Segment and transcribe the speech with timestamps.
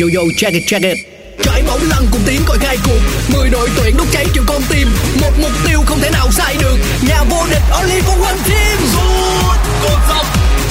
[0.00, 0.98] Yo yo, check it check it.
[1.42, 3.00] Trải bóng lăn cùng tiếng còi khai cuộc.
[3.28, 4.88] Mười đội tuyển đốt cháy triệu con tim.
[5.20, 6.76] Một mục tiêu không thể nào sai được.
[7.08, 10.26] Nhà vô địch only for one team Sút cột dọc.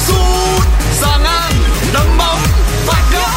[0.07, 0.67] Sút
[1.01, 1.53] xa ngang.
[1.93, 2.39] Đấm bóng.
[2.85, 3.28] Phạt góc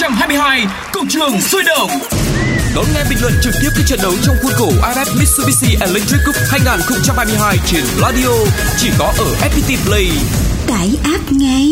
[0.00, 1.90] 2022 công trường sôi động.
[2.74, 6.20] Đón nghe bình luận trực tiếp các trận đấu trong khuôn khổ AFF Mitsubishi Electric
[6.26, 8.28] Cup 2022 trên radio
[8.78, 10.10] chỉ có ở FPT Play.
[10.66, 11.68] tải app ngay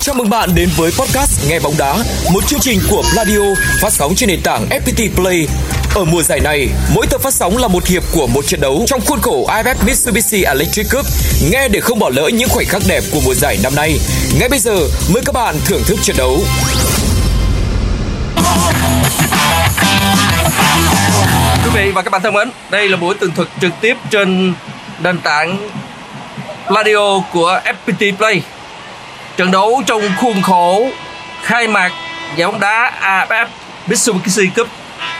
[0.00, 1.96] Chào mừng bạn đến với podcast Nghe bóng đá,
[2.32, 5.46] một chương trình của Pladio phát sóng trên nền tảng FPT Play.
[5.96, 8.84] Ở mùa giải này, mỗi tập phát sóng là một hiệp của một trận đấu
[8.86, 11.06] trong khuôn khổ AFF Mitsubishi Electric Cup.
[11.50, 13.98] Nghe để không bỏ lỡ những khoảnh khắc đẹp của mùa giải năm nay.
[14.38, 14.76] Ngay bây giờ,
[15.14, 16.38] mời các bạn thưởng thức trận đấu.
[21.64, 24.54] Quý vị và các bạn thân mến, đây là buổi tường thuật trực tiếp trên
[24.98, 25.70] nền tảng
[26.74, 28.42] radio của FPT Play.
[29.36, 30.86] Trận đấu trong khuôn khổ
[31.42, 31.92] khai mạc
[32.36, 33.46] giải bóng đá AFF
[33.86, 34.68] Mitsubishi Cup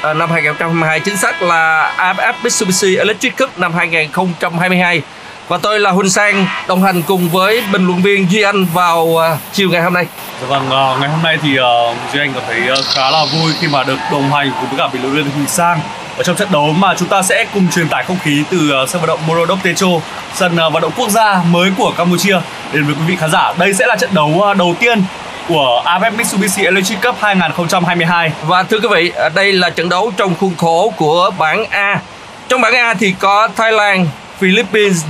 [0.02, 5.02] à, năm 2022 chính xác là AFF Mitsubishi Electric Cup năm 2022
[5.48, 9.22] và tôi là Huỳnh Sang đồng hành cùng với bình luận viên Duy Anh vào
[9.22, 10.06] à, chiều ngày hôm nay.
[10.41, 12.61] Dạ vâng, à, ngày hôm nay thì uh, Duy Anh cảm thấy
[12.94, 15.47] khá là vui khi mà được đồng hành cùng với cả bình luận viên Huỳnh
[15.47, 15.80] Sang
[16.17, 19.00] ở trong trận đấu mà chúng ta sẽ cùng truyền tải không khí từ sân
[19.00, 19.86] vận động Morodok Techo,
[20.34, 22.41] sân vận động quốc gia mới của Campuchia
[22.72, 23.52] đến với quý vị khán giả.
[23.58, 25.02] Đây sẽ là trận đấu đầu tiên
[25.48, 28.33] của AFF Mitsubishi Electric Cup 2022.
[28.42, 32.01] Và thưa quý vị, đây là trận đấu trong khuôn khổ của bảng A.
[32.48, 34.06] Trong bảng A thì có Thái Lan,
[34.39, 35.05] Philippines,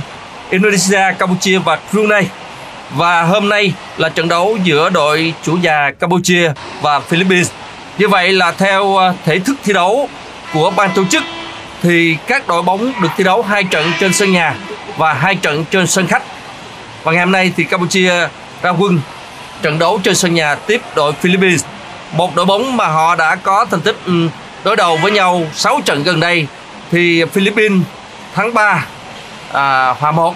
[0.49, 2.23] Indonesia, Campuchia và Brunei.
[2.91, 7.51] Và hôm nay là trận đấu giữa đội chủ nhà Campuchia và Philippines.
[7.97, 10.09] Như vậy là theo ờ, thể thức thi đấu
[10.53, 11.23] của ban tổ chức
[11.83, 14.55] thì các đội bóng được thi đấu hai trận trên sân nhà
[14.97, 16.23] và hai trận trên sân khách.
[17.03, 18.27] Và ngày hôm nay thì Campuchia
[18.61, 18.99] ra quân
[19.61, 21.65] trận đấu trên sân nhà tiếp đội Philippines,
[22.11, 24.27] một đội bóng mà họ đã có thành tích ừ,
[24.63, 26.47] đối đầu với nhau 6 trận gần đây
[26.91, 27.81] thì Philippines
[28.35, 28.85] thắng 3
[29.53, 30.35] à, hòa 1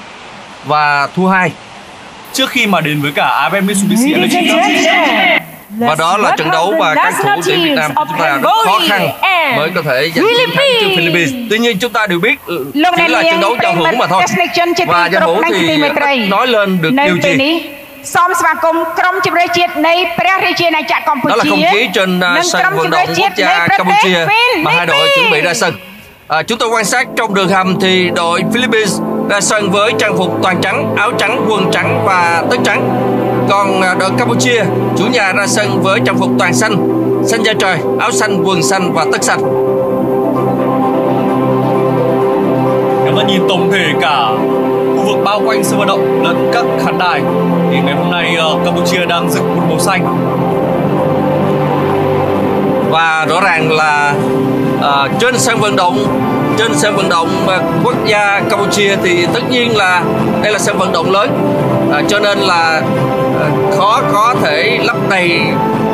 [0.65, 1.51] và thua 2
[2.33, 4.43] trước khi mà đến với cả AFF Mitsubishi Electric
[5.77, 8.49] và đó là trận đấu mà các thủ tuyển Việt Nam của chúng ta rất
[8.65, 9.09] khó khăn
[9.57, 11.33] mới có thể giành chiến thắng trước Philippines.
[11.49, 14.23] Tuy nhiên chúng ta đều biết ừ, chỉ là trận đấu giao hưởng mà thôi.
[14.87, 15.77] Và giao hưởng thì
[16.27, 17.61] nói lên được điều gì.
[18.00, 23.38] នេះសូមស្វាគមន៍ក្រុមជម្រើសជាតិនៃព្រះរាជាណាចក្រកម្ពុជា Đó là không khí trên à, និង sân ក្រុម vận ជម្រើ động សជាតិ quốc
[23.38, 25.72] នៃ gia ប្រទេស Campuchia ហ្វីល mà hai đội chuẩn bị ra sân.
[26.36, 28.92] À, chúng tôi quan sát trong đường hầm thì đội Philippines
[29.30, 32.80] ra sân với trang phục toàn trắng, áo trắng, quần trắng và tất trắng.
[33.50, 34.60] Còn à, đội Campuchia
[34.98, 36.74] chủ nhà ra sân với trang phục toàn xanh,
[37.30, 39.40] xanh da trời, áo xanh, quần xanh và tất xanh.
[43.04, 44.16] Nếu mà nhìn tổng thể cả
[44.96, 47.20] khu vực bao quanh sân vận động lẫn các khán đài
[47.71, 50.05] thì ngày hôm nay ờ, Campuchia đang rực một màu xanh.
[52.89, 54.13] Và rõ ràng là
[54.81, 56.05] à, trên sân vận động
[56.57, 57.29] trên sân vận động
[57.83, 60.03] quốc gia Campuchia thì tất nhiên là
[60.41, 61.29] đây là sân vận động lớn.
[61.93, 62.81] À, cho nên là
[63.41, 65.39] à, khó có thể lấp đầy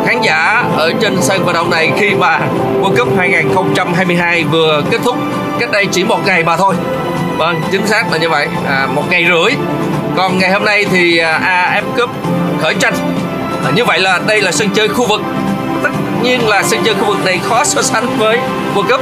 [0.05, 2.39] khán giả ở trên sân vận động này khi mà
[2.81, 5.15] World Cup 2022 vừa kết thúc.
[5.59, 6.75] Cách đây chỉ một ngày mà thôi.
[7.37, 8.47] Vâng chính xác là như vậy.
[8.67, 9.55] À, một ngày rưỡi
[10.17, 11.39] còn ngày hôm nay thì à,
[11.73, 12.09] AF Cup
[12.61, 12.93] khởi tranh.
[13.65, 15.21] À, như vậy là đây là sân chơi khu vực.
[15.83, 15.89] Tất
[16.21, 18.39] nhiên là sân chơi khu vực này khó so sánh với
[18.75, 19.01] World Cup.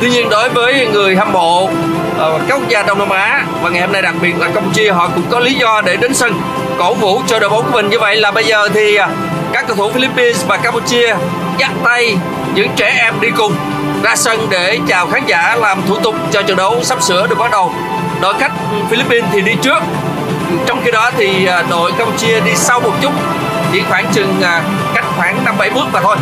[0.00, 1.70] Tuy nhiên đối với người hâm mộ
[2.18, 4.92] ờ, các quốc gia Đông Nam Á và ngày hôm nay đặc biệt là Campuchia
[4.92, 6.32] họ cũng có lý do để đến sân
[6.78, 7.90] cổ vũ cho đội bóng của mình.
[7.90, 9.08] Như vậy là bây giờ thì à,
[9.52, 11.14] các cầu thủ Philippines và Campuchia
[11.58, 12.16] dắt tay
[12.54, 13.52] những trẻ em đi cùng
[14.02, 17.38] ra sân để chào khán giả làm thủ tục cho trận đấu sắp sửa được
[17.38, 17.72] bắt đầu.
[18.20, 18.52] Đội khách
[18.90, 19.82] Philippines thì đi trước
[20.66, 23.12] trong khi đó thì à, đội Campuchia đi sau một chút
[23.72, 24.62] chỉ khoảng chừng à,
[24.94, 26.16] cách khoảng năm bảy bước mà thôi.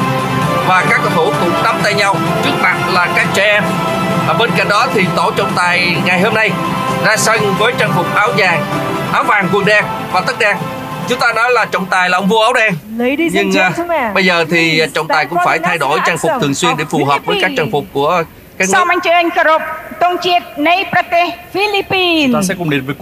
[0.66, 3.64] Và các cầu thủ cũng nắm tay nhau trước mặt là các trẻ em.
[4.26, 6.50] Và bên cạnh đó thì tổ trọng tài ngày hôm nay
[7.04, 8.64] ra sân với trang phục áo vàng
[9.12, 10.56] áo vàng quần đen và tất đen.
[11.08, 12.74] Chúng ta nói là trọng tài là ông vua áo đen.
[13.32, 16.76] Nhưng gentlemen, bây giờ thì trọng tài cũng phải thay đổi trang phục thường xuyên
[16.76, 18.22] để phù hợp với các trang phục của
[18.74, 19.60] សូម nước អញ្ជើញគោរព
[20.02, 22.94] ទង់ជាតិនៃប្រទេសហ្វីលីពីន ta sẽ cùng đến với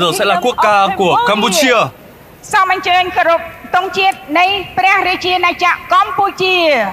[0.00, 1.76] giờ sẽ là quốc ca của Campuchia.
[2.42, 3.40] Sao anh chơi anh cập
[3.72, 6.86] tổng chiết này, Preh Rechia Nacha Campuchia.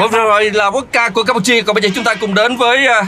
[0.00, 2.56] Vâng, vâng rồi là quốc ca của Campuchia Còn bây giờ chúng ta cùng đến
[2.56, 3.06] với à,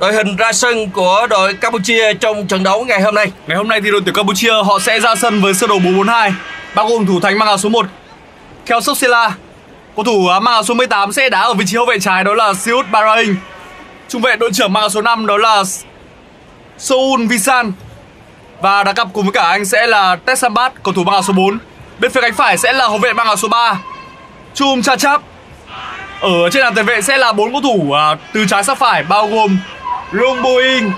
[0.00, 3.32] đội hình ra sân của đội Campuchia trong trận đấu ngày hôm nay.
[3.46, 6.32] Ngày hôm nay thì đội tuyển Campuchia họ sẽ ra sân với sơ đồ 442
[6.74, 7.86] bao gồm thủ thành mang áo số 1
[8.66, 9.30] Kheo Soksela.
[9.96, 12.24] Cầu thủ à, mang áo số 18 sẽ đá ở vị trí hậu vệ trái
[12.24, 13.36] đó là Siut Barain.
[14.08, 15.62] Trung vệ đội trưởng mang áo số 5 đó là
[16.78, 17.72] Soun Visan.
[18.60, 21.32] Và đá cặp cùng với cả anh sẽ là Tessabat, cầu thủ mang áo số
[21.32, 21.58] 4.
[21.98, 23.78] Bên phía cánh phải sẽ là hậu vệ mang áo số 3
[24.58, 25.20] Chum Chachap.
[26.20, 29.02] Ở trên hàng tiền vệ sẽ là bốn cầu thủ à, từ trái sang phải
[29.02, 29.58] bao gồm
[30.12, 30.92] Rung Boeing,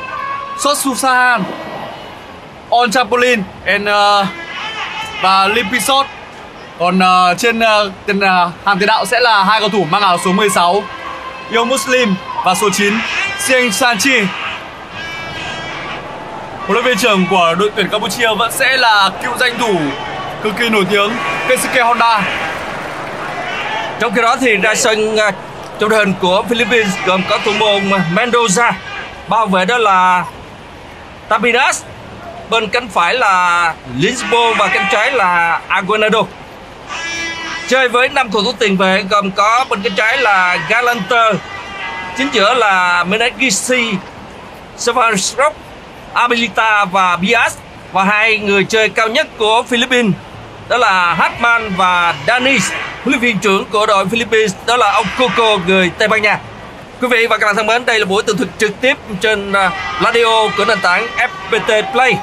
[0.58, 1.42] Sotsusan,
[2.70, 4.26] On Chapolin and, uh,
[5.22, 6.06] và Limpisot.
[6.78, 10.02] Còn uh, trên uh, tiền uh, hàng tiền đạo sẽ là hai cầu thủ mang
[10.02, 10.82] áo số 16
[11.54, 12.14] Yo Muslim
[12.44, 12.94] và số 9
[13.38, 14.20] Sieng Sanchi.
[16.66, 19.74] Huấn luyện viên trưởng của đội tuyển Campuchia vẫn sẽ là cựu danh thủ
[20.42, 21.10] cực kỳ nổi tiếng
[21.48, 22.22] Keisuke Honda.
[24.00, 25.32] Trong khi đó thì ra sân à,
[25.78, 27.82] trong đội hình của Philippines gồm có thủ môn
[28.14, 28.72] Mendoza,
[29.28, 30.24] bao vệ đó là
[31.28, 31.82] Tabinas,
[32.50, 36.22] bên cánh phải là Lisbo và cánh trái là Aguinaldo.
[37.68, 41.36] Chơi với năm cầu thủ tiền vệ gồm có bên cánh trái là Galanter,
[42.18, 43.94] chính giữa là Menegisi,
[44.76, 45.56] Savarstrop,
[46.12, 47.56] Abilita và Bias
[47.92, 50.12] và hai người chơi cao nhất của Philippines
[50.70, 52.72] đó là Hartman và Danis
[53.04, 54.52] huấn luyện viên trưởng của đội Philippines.
[54.66, 56.38] Đó là ông Coco người Tây Ban Nha.
[57.00, 59.52] Quý vị và các bạn thân mến, đây là buổi tường thuật trực tiếp trên
[59.52, 59.70] à,
[60.04, 61.06] radio của nền tảng
[61.50, 62.18] FPT Play.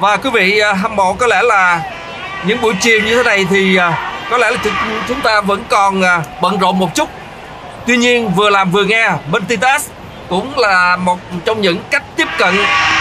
[0.00, 1.80] Và quý vị à, hâm mộ có lẽ là
[2.44, 4.72] những buổi chiều như thế này thì à, có lẽ là chúng-
[5.08, 6.02] chúng ta vẫn còn
[6.40, 7.08] bận rộn một chút.
[7.86, 9.90] Tuy nhiên, vừa làm vừa nghe, multitask
[10.28, 12.56] cũng là một trong những cách tiếp cận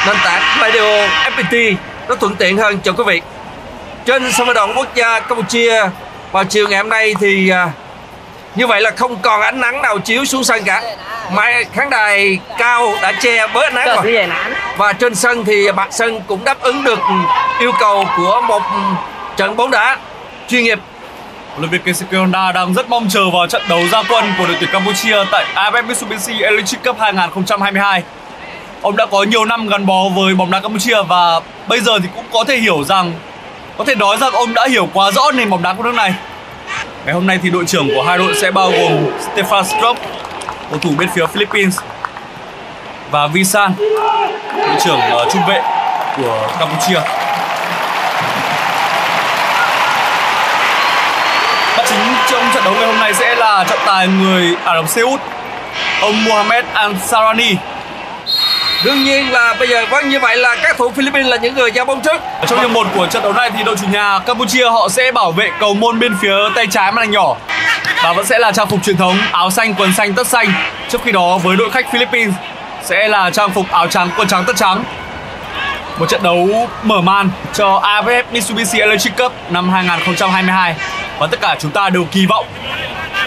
[0.08, 1.76] nền tảng radio FPT
[2.08, 3.22] nó thuận tiện hơn cho quý vị
[4.10, 5.84] trên sân vận động quốc gia Campuchia.
[6.32, 7.72] Vào chiều ngày hôm nay thì à,
[8.56, 10.84] như vậy là không còn ánh nắng nào chiếu xuống sân cả.
[11.34, 14.28] Mai khán đài cao đã che bớt ánh nắng rồi.
[14.78, 17.00] và trên sân thì mặt sân cũng đáp ứng được
[17.60, 18.62] yêu cầu của một
[19.38, 19.98] trận bóng đá
[20.48, 20.80] chuyên nghiệp.
[21.50, 24.46] Huấn luyện viên Keisuke Honda đang rất mong chờ vào trận đấu ra quân của
[24.48, 28.04] đội tuyển Campuchia tại AFF Mitsubishi Electric Cup 2022.
[28.82, 32.08] Ông đã có nhiều năm gắn bó với bóng đá Campuchia và bây giờ thì
[32.16, 33.14] cũng có thể hiểu rằng
[33.80, 36.14] có thể nói rằng ông đã hiểu quá rõ nền bóng đá của nước này.
[37.06, 39.06] Ngày hôm nay thì đội trưởng của hai đội sẽ bao gồm
[39.36, 39.98] Stefan Strop,
[40.70, 41.80] cầu thủ bên phía Philippines
[43.12, 43.74] và Visan,
[44.58, 45.62] đội trưởng uh, trung vệ
[46.18, 47.00] của Campuchia.
[51.78, 54.90] Bắt chính trong trận đấu ngày hôm nay sẽ là trọng tài người Ả Rập
[54.90, 55.20] Xê Út,
[56.02, 57.56] ông Mohamed Ansarani
[58.84, 61.72] đương nhiên là bây giờ vâng như vậy là các thủ Philippines là những người
[61.72, 64.70] giao bóng trước Trong hiệp một của trận đấu này thì đội chủ nhà Campuchia
[64.70, 67.36] họ sẽ bảo vệ cầu môn bên phía tay trái màn hình nhỏ
[68.04, 70.48] và vẫn sẽ là trang phục truyền thống áo xanh quần xanh tất xanh.
[70.90, 72.34] Trước khi đó với đội khách Philippines
[72.84, 74.84] sẽ là trang phục áo trắng quần trắng tất trắng.
[75.98, 80.76] Một trận đấu mở màn cho AFF Mitsubishi Electric Cup năm 2022
[81.20, 82.46] và tất cả chúng ta đều kỳ vọng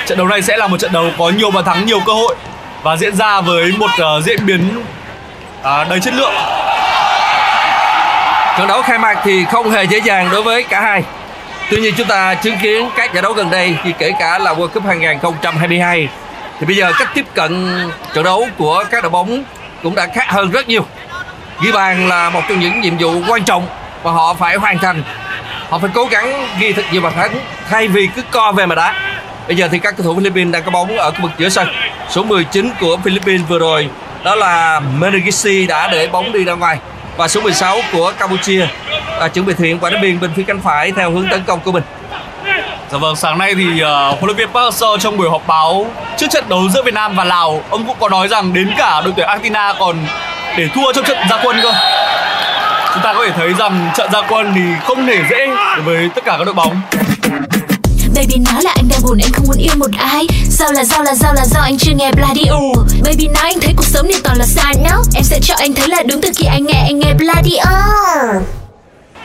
[0.07, 2.35] trận đấu này sẽ là một trận đấu có nhiều bàn thắng nhiều cơ hội
[2.83, 4.83] và diễn ra với một uh, diễn biến
[5.63, 6.35] à, đầy chất lượng.
[8.59, 11.03] Trận đấu khai mạc thì không hề dễ dàng đối với cả hai.
[11.71, 14.53] Tuy nhiên chúng ta chứng kiến các giải đấu gần đây thì kể cả là
[14.53, 16.09] World Cup 2022
[16.61, 17.81] thì bây giờ cách tiếp cận
[18.15, 19.45] trận đấu của các đội bóng
[19.83, 20.87] cũng đã khác hơn rất nhiều.
[21.63, 23.67] Ghi bàn là một trong những nhiệm vụ quan trọng
[24.03, 25.03] và họ phải hoàn thành.
[25.69, 27.35] Họ phải cố gắng ghi thật nhiều bàn thắng
[27.71, 28.95] thay vì cứ co về mà đá.
[29.47, 31.69] Bây giờ thì các cầu thủ Philippines đang có bóng ở khu vực giữa sân.
[32.09, 33.89] Số 19 của Philippines vừa rồi
[34.25, 36.79] đó là Menegisi đã để bóng đi ra ngoài
[37.17, 38.67] và số 16 của Campuchia
[39.21, 41.61] à, chuẩn bị thiện quả đá biên bên phía cánh phải theo hướng tấn công
[41.61, 41.83] của mình
[42.93, 43.89] Dạ vâng, sáng nay thì uh,
[44.21, 45.87] huấn luyện viên Park Hang-seo trong buổi họp báo
[46.17, 49.01] trước trận đấu giữa Việt Nam và Lào, ông cũng có nói rằng đến cả
[49.05, 49.97] đội tuyển Argentina còn
[50.57, 51.73] để thua trong trận gia quân cơ.
[52.95, 56.11] Chúng ta có thể thấy rằng trận gia quân thì không hề dễ đối với
[56.15, 56.81] tất cả các đội bóng.
[58.15, 61.03] Baby, nói là anh đang buồn anh không muốn yêu một ai Sao là sao
[61.03, 64.09] là sao là do anh chưa nghe Bloody oh Baby, nói anh thấy cuộc sống
[64.09, 66.67] này toàn là sai nhá Em sẽ cho anh thấy là đúng từ khi anh
[66.67, 67.59] nghe anh nghe Bloody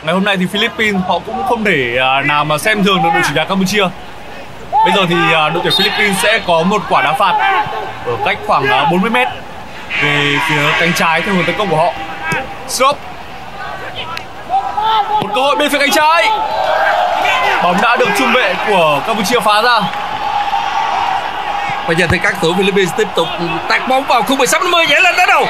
[0.02, 3.08] Ngày hôm nay thì Philippines, họ cũng không thể à, nào mà xem thường được
[3.14, 3.88] đội chủ nhà Campuchia.
[4.72, 7.32] Bây giờ thì à, đội tuyển Philippines sẽ có một quả đá phạt
[8.06, 9.28] ở cách khoảng à, 40 mét
[10.02, 11.92] về phía cánh trái theo hướng tấn công của họ.
[12.68, 12.96] Stop.
[15.20, 16.28] Một cơ hội bên phía cánh trái.
[17.62, 19.80] Bóng đã được trung vệ của Campuchia phá ra.
[21.86, 23.28] Bây giờ thì các thủ Philippines tiếp tục
[23.68, 25.46] tạt bóng vào khung 16 50 nhảy lên đến đâu.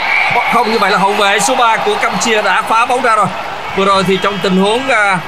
[0.53, 3.27] Không như vậy là hậu vệ số 3 của Campuchia đã phá bóng ra rồi.
[3.77, 5.21] Vừa rồi thì trong tình huống uh,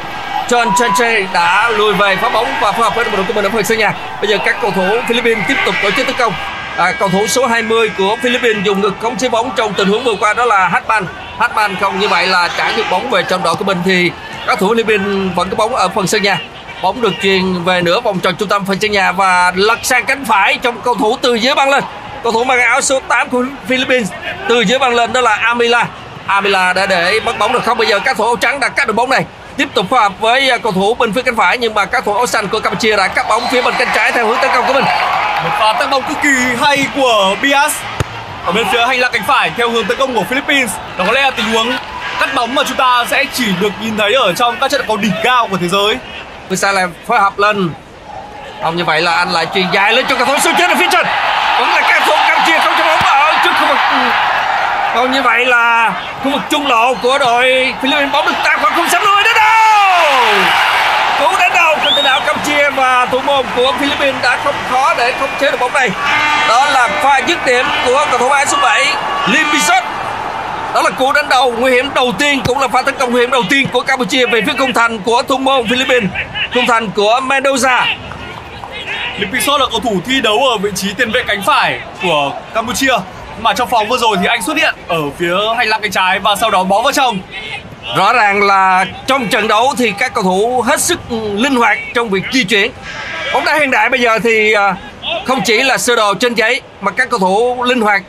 [0.49, 3.45] John Chanche đã lùi về phá bóng và phối hợp với đội đội của mình
[3.45, 3.93] ở phần sân nhà.
[4.21, 6.33] Bây giờ các cầu thủ Philippines tiếp tục tổ chức tấn công.
[6.77, 10.05] À, cầu thủ số 20 của Philippines dùng ngực khống chế bóng trong tình huống
[10.05, 11.07] vừa qua đó là Hatman.
[11.39, 14.11] Hatman không như vậy là trả ngược bóng về trong đội của mình thì
[14.47, 16.39] các thủ Philippines vẫn có bóng ở phần sân nhà.
[16.83, 20.05] Bóng được truyền về nửa vòng tròn trung tâm phần sân nhà và lật sang
[20.05, 21.85] cánh phải trong cầu thủ từ dưới băng lên.
[22.23, 24.09] Cầu thủ mang áo số 8 của Philippines
[24.49, 25.87] từ dưới băng lên đó là Amila.
[26.27, 27.79] Amila đã để mất bóng được không?
[27.79, 29.25] Bây giờ các thủ áo trắng đã cắt được bóng này.
[29.57, 32.05] Tiếp tục phối hợp với à, cầu thủ bên phía cánh phải nhưng mà các
[32.05, 34.51] thủ áo xanh của Campuchia đã cắt bóng phía bên cánh trái theo hướng tấn
[34.55, 34.85] công của mình.
[35.45, 37.73] Một pha tác bóng cực kỳ hay của Bias
[38.47, 40.71] ở bên phía hành lang cánh phải, theo hướng tấn công của Philippines.
[40.99, 41.73] Đó có lẽ là tình huống
[42.21, 44.97] cắt bóng mà chúng ta sẽ chỉ được nhìn thấy ở trong các trận cầu
[44.97, 45.99] đỉnh cao của thế giới.
[46.49, 47.71] Kusala phối hợp lên
[48.63, 50.77] không như vậy là anh lại truyền dài lên cho cầu thủ số chết ở
[50.79, 51.07] phía trên
[51.59, 53.79] vẫn là các thủ Campuchia không cho bóng ở trước khu vực
[54.95, 55.93] còn như vậy là
[56.25, 59.35] khu vực trung lộ của đội Philippines bóng được tạt khoảng không sắm nuôi đến
[59.35, 60.70] đâu
[61.91, 65.51] hàng tiền đạo Campuchia và thủ môn của Philippines đã không khó để khống chế
[65.51, 65.91] được bóng này.
[66.49, 68.87] Đó là pha dứt điểm của cầu thủ áo số 7
[69.29, 69.83] Lim Bisot
[70.75, 73.21] đó là cú đánh đầu nguy hiểm đầu tiên, cũng là pha tấn công nguy
[73.21, 76.11] hiểm đầu tiên của Campuchia về phía khung thành của thủ môn Philippines,
[76.55, 77.85] khung thành của Mendoza.
[79.19, 82.95] Lipisot là cầu thủ thi đấu ở vị trí tiền vệ cánh phải của Campuchia.
[83.41, 86.19] Mà trong phòng vừa rồi thì anh xuất hiện ở phía hành lang cánh trái
[86.19, 87.19] và sau đó bó vào trong
[87.97, 91.01] rõ ràng là trong trận đấu thì các cầu thủ hết sức
[91.35, 92.73] linh hoạt trong việc di chuyển.
[93.35, 94.75] Bóng đá hiện đại bây giờ thì à,
[95.27, 98.03] không chỉ là sơ đồ trên giấy, mà các cầu thủ linh hoạt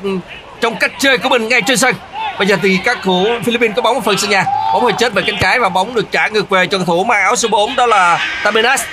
[0.62, 1.96] trong cách chơi của mình ngay trên sân.
[2.38, 4.46] Bây giờ thì các thủ Philippines có bóng ở phần sân nhà.
[4.74, 7.04] Bóng hơi chết về cánh trái và bóng được trả ngược về cho cầu thủ
[7.04, 8.84] mang áo số 4 đó là Tabenas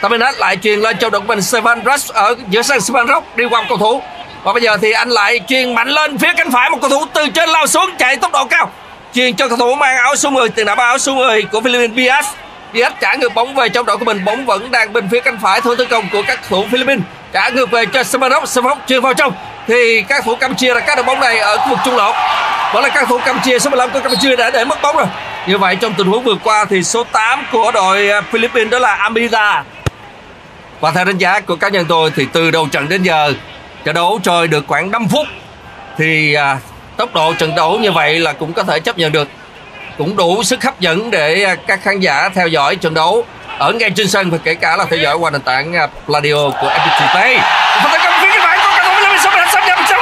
[0.00, 3.44] Tabenas lại truyền lên cho đội mình Sevan Rush ở giữa sân Sevan Rock đi
[3.44, 4.02] qua một cầu thủ.
[4.42, 7.06] Và bây giờ thì anh lại truyền mạnh lên phía cánh phải một cầu thủ
[7.14, 8.70] từ trên lao xuống, chạy tốc độ cao.
[9.14, 11.60] Chuyền cho cầu thủ mang áo số 10 tiền đạo mang áo số 10 của
[11.60, 12.26] Philippines Bias
[12.72, 15.38] Bias trả ngược bóng về trong đội của mình, bóng vẫn đang bên phía cánh
[15.42, 17.04] phải thôi tấn công của các thủ Philippines.
[17.32, 19.32] Trả ngược về cho Semanov Semanov chuyền vào trong.
[19.66, 22.12] Thì các thủ Campuchia đã cắt được bóng này ở khu vực trung lộ.
[22.72, 25.06] Vẫn là các thủ Campuchia, số 15 của Campuchia đã để mất bóng rồi.
[25.46, 28.78] Như vậy trong tình huống vừa qua thì số 8 của đội à, Philippines đó
[28.78, 29.64] là Amida.
[30.80, 33.32] và theo đánh giá của cá nhân tôi thì từ đầu trận đến giờ,
[33.84, 35.26] trận đấu trôi được khoảng 5 phút.
[35.98, 36.58] Thì à,
[36.98, 39.28] tốc độ trận đấu như vậy là cũng có thể chấp nhận được.
[39.98, 43.24] Cũng đủ sức hấp dẫn để à, các khán giả theo dõi trận đấu.
[43.58, 46.50] Ở ngay trên sân và kể cả là theo dõi qua nền tảng à, Pladio
[46.60, 47.36] của FPT Play.
[47.84, 49.98] Và tấn công phía cái phải của cầu thủ Philippines số 15 xâm nhập xâm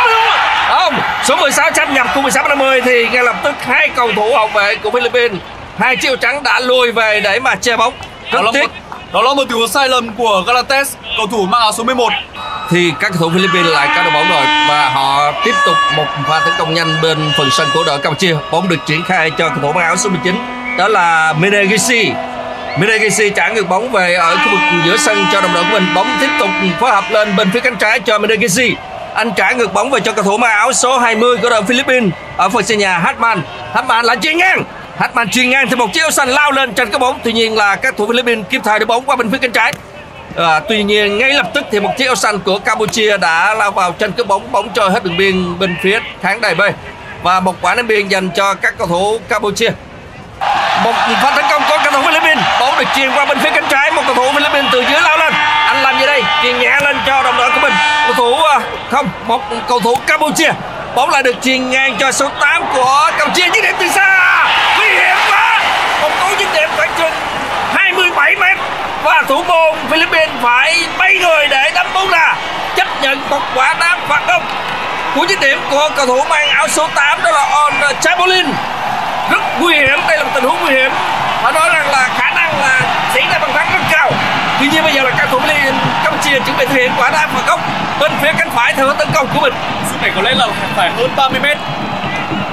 [0.69, 4.35] không số 16 xâm nhập cùng 16 50 thì ngay lập tức hai cầu thủ
[4.35, 5.39] hậu vệ của Philippines
[5.79, 7.95] hai chiêu trắng đã lùi về để mà che bóng.
[8.31, 8.71] Rất tiếc
[9.17, 12.13] đó là một tình huống sai lầm của Galates cầu thủ mang áo số 11
[12.71, 16.05] thì các cầu thủ Philippines lại có đội bóng rồi và họ tiếp tục một
[16.29, 18.37] pha tấn công nhanh bên phần sân của đội Campuchia.
[18.53, 20.35] Bóng được triển khai cho cầu thủ mang áo số 19
[20.79, 22.13] đó là Menegisi
[22.79, 25.95] Menegisi trả ngược bóng về ở khu vực giữa sân cho đồng đội của mình.
[25.95, 28.77] Bóng tiếp tục phối hợp lên bên phía cánh trái cho Menegisi
[29.15, 32.13] anh trả ngược bóng về cho cầu thủ mang áo số 20 của đội Philippines
[32.37, 33.43] ở phần sân nhà Hartman
[33.75, 34.65] Hartman lại chuyền ngang.
[34.99, 37.19] Hatman chuyền ngang thì một chiếc áo xanh lao lên trên cái bóng.
[37.25, 39.73] Tuy nhiên là các thủ Philippines kịp thời đưa bóng qua bên phía cánh trái.
[40.37, 43.71] À, tuy nhiên ngay lập tức thì một chiếc áo xanh của Campuchia đã lao
[43.71, 46.61] vào trên cái bóng bóng trôi hết đường biên bên phía khán đài B
[47.23, 49.71] và một quả ném biên dành cho các cầu thủ Campuchia.
[50.85, 52.45] Một pha tấn công của cầu thủ Philippines.
[52.61, 53.93] Bóng được chuyền qua bên phía cánh trái.
[53.93, 55.33] Một cầu thủ Philippines từ dưới lao lên.
[55.67, 56.23] Anh làm gì đây?
[56.43, 57.73] Chuyền nhẹ lên cho đồng đội của mình.
[58.07, 58.61] Cầu thủ à,
[58.91, 60.53] không một cầu thủ Campuchia.
[60.95, 63.49] Bóng lại được chuyền ngang cho số 8 của Campuchia.
[63.55, 64.46] Dứt điểm từ xa.
[68.17, 68.59] 7 mét.
[69.03, 72.35] Và thủ môn Philippines phải bay người để đánh bóng ra.
[72.77, 74.43] Chấp nhận một quả đá phạt góc
[75.15, 78.47] của dứt điểm của cầu thủ mang áo số 8 đó là On Chabolin
[79.31, 80.91] rất nguy hiểm, đây là một tình huống nguy hiểm.
[81.43, 82.81] Phải nói rằng là khả năng là
[83.15, 84.11] xảy ra bằng thắng rất cao.
[84.61, 85.57] Tuy nhiên bây giờ là các thủ môn
[86.05, 87.61] Campuchia chuẩn bị thực hiện quả đá phạt góc
[88.01, 89.55] bên phía cánh phải theo hướng tấn công của mình.
[89.91, 90.47] Sức này có lẽ là
[90.77, 91.59] phải hơn 30 mét.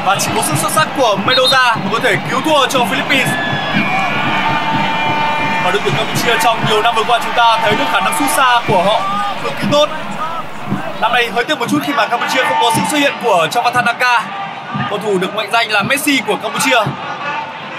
[0.06, 3.30] Và chỉ có sự xuất sắc của Mendoza mới có thể cứu thua cho Philippines.
[5.64, 8.14] Và đội tuyển Campuchia trong nhiều năm vừa qua chúng ta thấy được khả năng
[8.20, 9.02] sút xa của họ.
[9.44, 9.90] Cực kỳ tốt
[11.02, 13.48] Năm nay hơi tiếc một chút khi mà Campuchia không có sự xuất hiện của
[13.52, 14.24] Chavathanaka
[14.90, 16.78] cầu thủ được mệnh danh là Messi của Campuchia.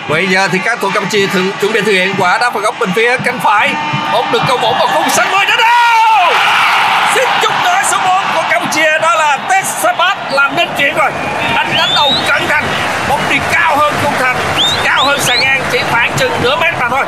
[0.08, 2.74] Bây giờ thì các cầu Campuchia thử, chuẩn bị thực hiện quả đá phạt góc
[2.80, 3.74] bên phía cánh phải.
[4.12, 6.32] Bóng được cầu bóng vào khung sân mới đến đâu!
[7.14, 11.10] Xin chúc tới số 4 của Campuchia đó là Tesabat làm nên chuyện rồi.
[11.56, 12.64] Anh đánh đầu cẩn thận.
[13.08, 14.36] Bóng đi cao hơn khung thành
[14.84, 17.04] cao hơn sàn ngang chỉ khoảng chừng nửa mét mà thôi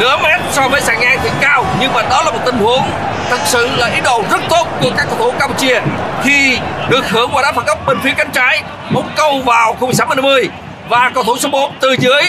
[0.00, 1.64] nửa mét so với sàn ngang thì cao.
[1.80, 2.82] Nhưng mà đó là một tình huống
[3.30, 5.80] thật sự là ý đồ rất tốt của các cầu thủ Campuchia
[6.22, 8.62] khi được hưởng quả đá phạt góc bên phía cánh trái.
[8.90, 10.48] Bóng câu vào khung sảnh 50
[10.88, 12.22] và cầu thủ số 4 từ dưới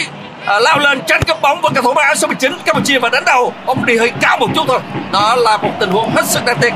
[0.46, 3.10] à, lao lên tranh cướp bóng với cầu thủ mang áo số 19 Campuchia và
[3.10, 3.54] đánh đầu.
[3.66, 4.80] Bóng đi hơi cao một chút thôi.
[5.12, 6.74] Đó là một tình huống hết sức đáng tiếc.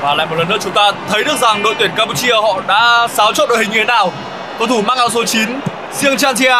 [0.00, 3.08] Và lại một lần nữa chúng ta thấy được rằng đội tuyển Campuchia họ đã
[3.10, 4.12] xáo trộn đội hình như thế nào.
[4.58, 5.60] Cầu thủ mang áo số 9
[5.92, 6.54] Siêng Chantia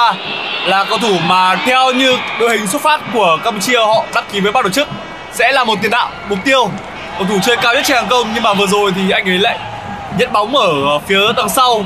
[0.66, 4.40] là cầu thủ mà theo như đội hình xuất phát của Campuchia họ đăng ký
[4.40, 4.88] với ban tổ chức,
[5.32, 6.70] sẽ là một tiền đạo, mục tiêu.
[7.18, 9.38] Cầu thủ chơi cao nhất trên hàng công nhưng mà vừa rồi thì anh ấy
[9.38, 9.58] lại
[10.18, 11.84] nhận bóng ở phía đằng sau.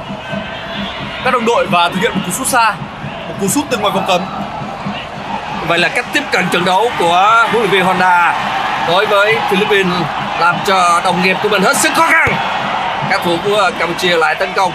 [1.25, 2.75] Các đồng đội và thực hiện một cú sút xa,
[3.29, 4.21] một cú sút từ ngoài vòng cấm.
[5.69, 8.35] Vậy là cách tiếp cận trận đấu của huấn luyện viên Honda
[8.89, 9.95] đối với Philippines
[10.41, 12.29] làm cho đồng nghiệp của mình hết sức khó khăn.
[13.11, 14.73] Các thủ của Campuchia lại tấn công.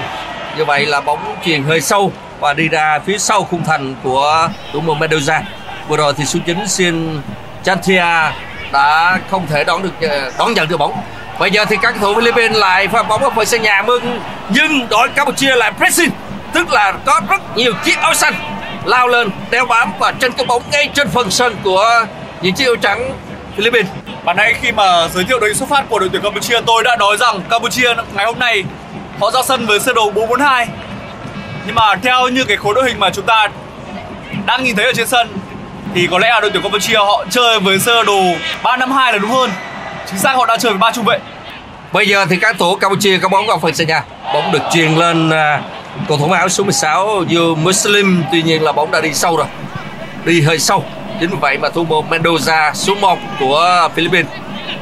[0.57, 4.49] Như vậy là bóng chuyền hơi sâu và đi ra phía sau khung thành của
[4.73, 5.41] thủ môn Mendoza
[5.87, 7.21] vừa rồi thì số 9 Sin
[7.63, 8.31] Chantia
[8.71, 10.93] đã không thể đón được ờ, đón nhận được bóng.
[11.39, 14.19] Bây giờ thì các thủ Philippines lại pha bóng ở phần sân nhà mừng,
[14.49, 16.11] nhưng đội Campuchia lại pressing.
[16.53, 18.33] Tức là có rất nhiều chiếc áo xanh
[18.85, 22.05] lao lên, đeo bám và chân cái bóng ngay trên phần sân của
[22.41, 23.11] những chiếc áo trắng
[23.55, 23.91] Philippines.
[24.23, 26.95] Bạn nãy khi mà giới thiệu đội xuất phát của đội tuyển Campuchia, tôi đã
[26.95, 28.63] nói rằng Campuchia ngày hôm nay
[29.19, 30.67] họ ra sân với sơ đồ 442
[31.65, 33.47] nhưng mà theo như cái khối đội hình mà chúng ta
[34.45, 35.27] đang nhìn thấy ở trên sân,
[35.95, 38.21] thì có lẽ là đội tuyển Campuchia họ chơi với sơ đồ
[38.63, 39.51] 352 là đúng hơn.
[40.09, 41.19] Chính xác họ đã chơi với ba trung vệ.
[41.91, 44.03] Bây giờ thì các thủ Campuchia có bóng vào phần sân nhà.
[44.33, 45.61] Bóng được truyền lên à,
[46.07, 48.23] cầu thủ áo số 16 Yu Muslim.
[48.31, 49.47] Tuy nhiên là bóng đã đi sâu rồi.
[50.25, 50.83] Đi hơi sâu.
[51.19, 54.31] Chính vì vậy mà thủ môn Mendoza số 1 của Philippines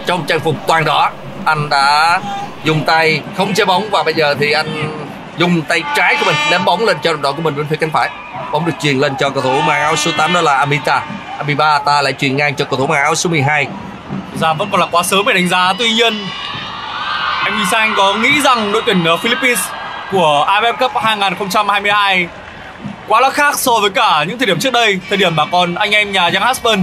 [0.06, 1.12] trong trang phục toàn đỏ.
[1.46, 2.20] Anh đã
[2.64, 5.00] dùng tay không chế bóng và bây giờ thì anh
[5.38, 7.76] dùng tay trái của mình ném bóng lên cho đồng đội của mình bên phía
[7.76, 8.10] cánh phải.
[8.52, 11.02] Bóng được truyền lên cho cầu thủ mang áo số 8 đó là Amita.
[11.38, 13.68] Amibata lại truyền ngang cho cầu thủ mang áo số 12
[14.34, 15.74] ra dạ, vẫn còn là quá sớm để đánh giá.
[15.78, 16.14] Tuy nhiên
[17.44, 19.60] anh Huy Sang có nghĩ rằng đội tuyển ờ, Philippines
[20.12, 22.28] của AFF Cup 2022
[23.08, 25.76] quá là khác so với cả những thời điểm trước đây thời điểm mà còn
[25.76, 26.82] anh em nhà Young Husband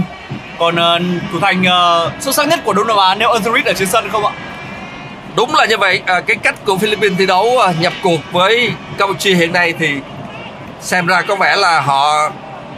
[0.59, 3.73] còn uh, thủ thành uh, xuất sắc nhất của Đông Nam Á Neil Unzurit ở
[3.73, 4.31] trên sân không ạ?
[5.35, 6.01] Đúng là như vậy.
[6.05, 9.89] À, cái cách của Philippines thi đấu à, nhập cuộc với Campuchia hiện nay thì
[10.81, 12.29] xem ra có vẻ là họ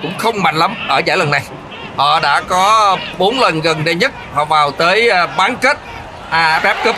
[0.02, 1.42] cũng không mạnh lắm ở giải lần này.
[1.96, 4.12] Họ đã có 4 lần gần đây nhất.
[4.34, 5.78] Họ vào tới à, bán kết
[6.32, 6.96] AFF Cup.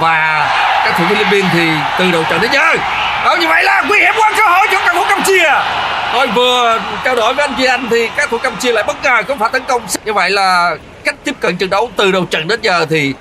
[0.00, 0.48] Và
[0.84, 1.68] các thủ Philippines thì
[1.98, 2.76] từ đầu trận đến giờ.
[3.24, 5.52] Đó như vậy là nguy hiểm quá cơ hội cho các thủ Campuchia.
[6.12, 9.22] Tôi vừa trao đổi với anh Duy Anh thì các thủ Campuchia lại bất ngờ
[9.28, 9.82] có phải tấn công.
[10.04, 13.14] Như vậy là cách tiếp cận trận đấu từ đầu trận đến giờ thì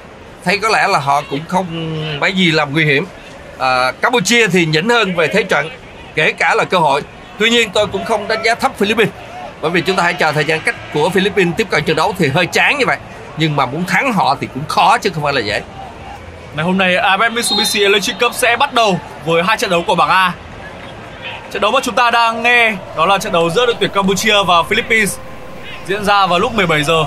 [0.46, 3.06] thấy có lẽ là họ cũng không mấy gì làm nguy hiểm
[3.58, 5.70] à, Campuchia thì nhỉnh hơn về thế trận
[6.16, 7.02] kể cả là cơ hội
[7.40, 9.14] tuy nhiên tôi cũng không đánh giá thấp Philippines
[9.62, 12.16] bởi vì chúng ta hãy chờ thời gian cách của Philippines tiếp cận trận đấu
[12.18, 12.98] thì hơi chán như vậy
[13.38, 15.62] nhưng mà muốn thắng họ thì cũng khó chứ không phải là dễ
[16.56, 19.96] Ngày hôm nay AFF Mitsubishi Electric Cup sẽ bắt đầu với hai trận đấu của
[19.96, 20.34] bảng A.
[21.52, 24.44] Trận đấu mà chúng ta đang nghe đó là trận đấu giữa đội tuyển Campuchia
[24.48, 25.18] và Philippines
[25.88, 27.06] diễn ra vào lúc 17 giờ.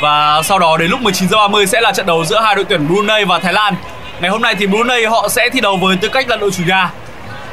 [0.00, 2.64] Và sau đó đến lúc 19 giờ 30 sẽ là trận đấu giữa hai đội
[2.64, 3.74] tuyển Brunei và Thái Lan.
[4.20, 6.62] Ngày hôm nay thì Brunei họ sẽ thi đấu với tư cách là đội chủ
[6.66, 6.90] nhà.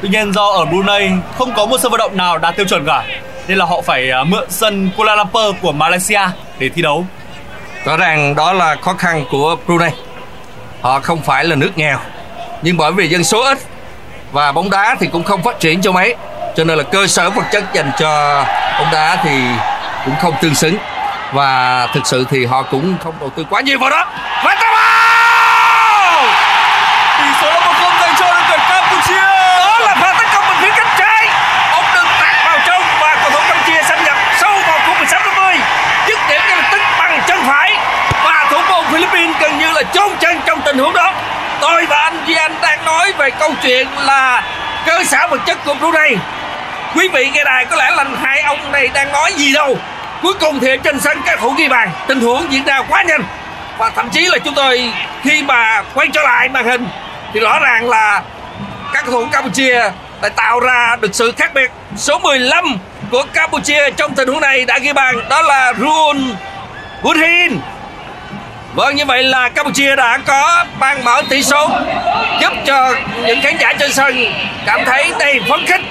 [0.02, 2.86] Tuy nhiên do ở Brunei không có một sân vận động nào đạt tiêu chuẩn
[2.86, 3.04] cả,
[3.48, 6.22] nên là họ phải à, mượn sân Kuala Lumpur của Malaysia
[6.60, 7.06] để thi đấu.
[7.86, 9.92] rõ ràng đó là khó khăn của Brunei
[10.82, 11.98] họ không phải là nước nghèo,
[12.62, 13.58] nhưng bởi vì dân số ít
[14.32, 16.16] và bóng đá thì cũng không phát triển cho mấy,
[16.56, 18.44] cho nên là cơ sở vật chất dành cho
[18.80, 19.42] bóng đá thì
[20.06, 20.78] cũng không tương xứng
[21.32, 24.06] và thực sự thì họ cũng không đầu tư quá nhiều vào đó.
[24.44, 26.24] Và tao vào!
[27.20, 29.22] Tỷ số là 1-0 dành cho đội tuyển Campuchia.
[29.60, 31.30] đó là pha tấn công bên phía cánh trái.
[31.72, 35.22] Bóng được tạt vào trong và cầu thủ Campuchia xâm nhập sâu vào khu 16
[35.26, 35.56] 50
[36.08, 37.78] dứt điểm ngay lập tức bằng chân phải.
[38.24, 41.14] Và thủ môn Philippines gần như là chôn chân trong tình huống đó.
[41.62, 44.44] Tôi và anh Duy Anh đang nói về câu chuyện là
[44.86, 46.16] cơ sở vật chất của Brunei
[46.96, 49.78] quý vị nghe đài có lẽ là hai ông này đang nói gì đâu
[50.22, 51.90] cuối cùng thì ở trên sân các thủ ghi bàn.
[52.08, 53.24] Tình huống diễn ra quá nhanh.
[53.78, 56.88] Và thậm chí là chúng tôi khi mà quay trở lại màn hình
[57.34, 58.22] thì rõ ràng là
[58.94, 59.82] các cầu thủ Campuchia
[60.22, 61.72] đã tạo ra được sự khác biệt.
[61.98, 62.78] Số 15
[63.12, 66.36] của Campuchia trong tình huống này đã ghi bàn, đó là Ruon
[67.04, 67.58] Woodhin
[68.78, 71.70] Vâng như vậy là Campuchia đã có ban mở tỷ số,
[72.42, 72.94] giúp cho
[73.26, 74.34] những khán giả trên sân
[74.66, 75.82] cảm thấy đầy phấn khích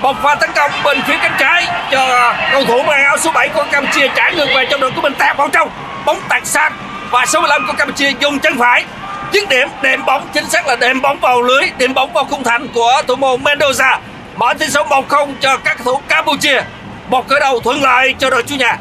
[0.00, 3.48] một pha tấn công bên phía cánh trái cho cầu thủ mang áo số 7
[3.48, 5.70] của Campuchia trả ngược về trong đội của mình tạt vào trong,
[6.04, 6.72] bóng tạt sang
[7.10, 8.84] và số 15 của Campuchia dùng chân phải
[9.32, 12.44] dứt điểm, đệm bóng, chính xác là đệm bóng vào lưới, đệm bóng vào khung
[12.44, 13.98] thành của thủ môn Mendoza
[14.36, 16.60] mở tỷ số 1-0 cho các thủ Campuchia
[17.08, 18.76] một khởi đầu thuận lợi cho đội chủ nhà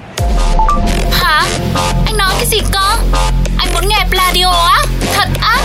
[1.21, 1.43] Hả?
[2.05, 2.95] Anh nói cái gì cơ?
[3.57, 4.77] Anh muốn nghe Pladio á?
[5.13, 5.57] Thật á?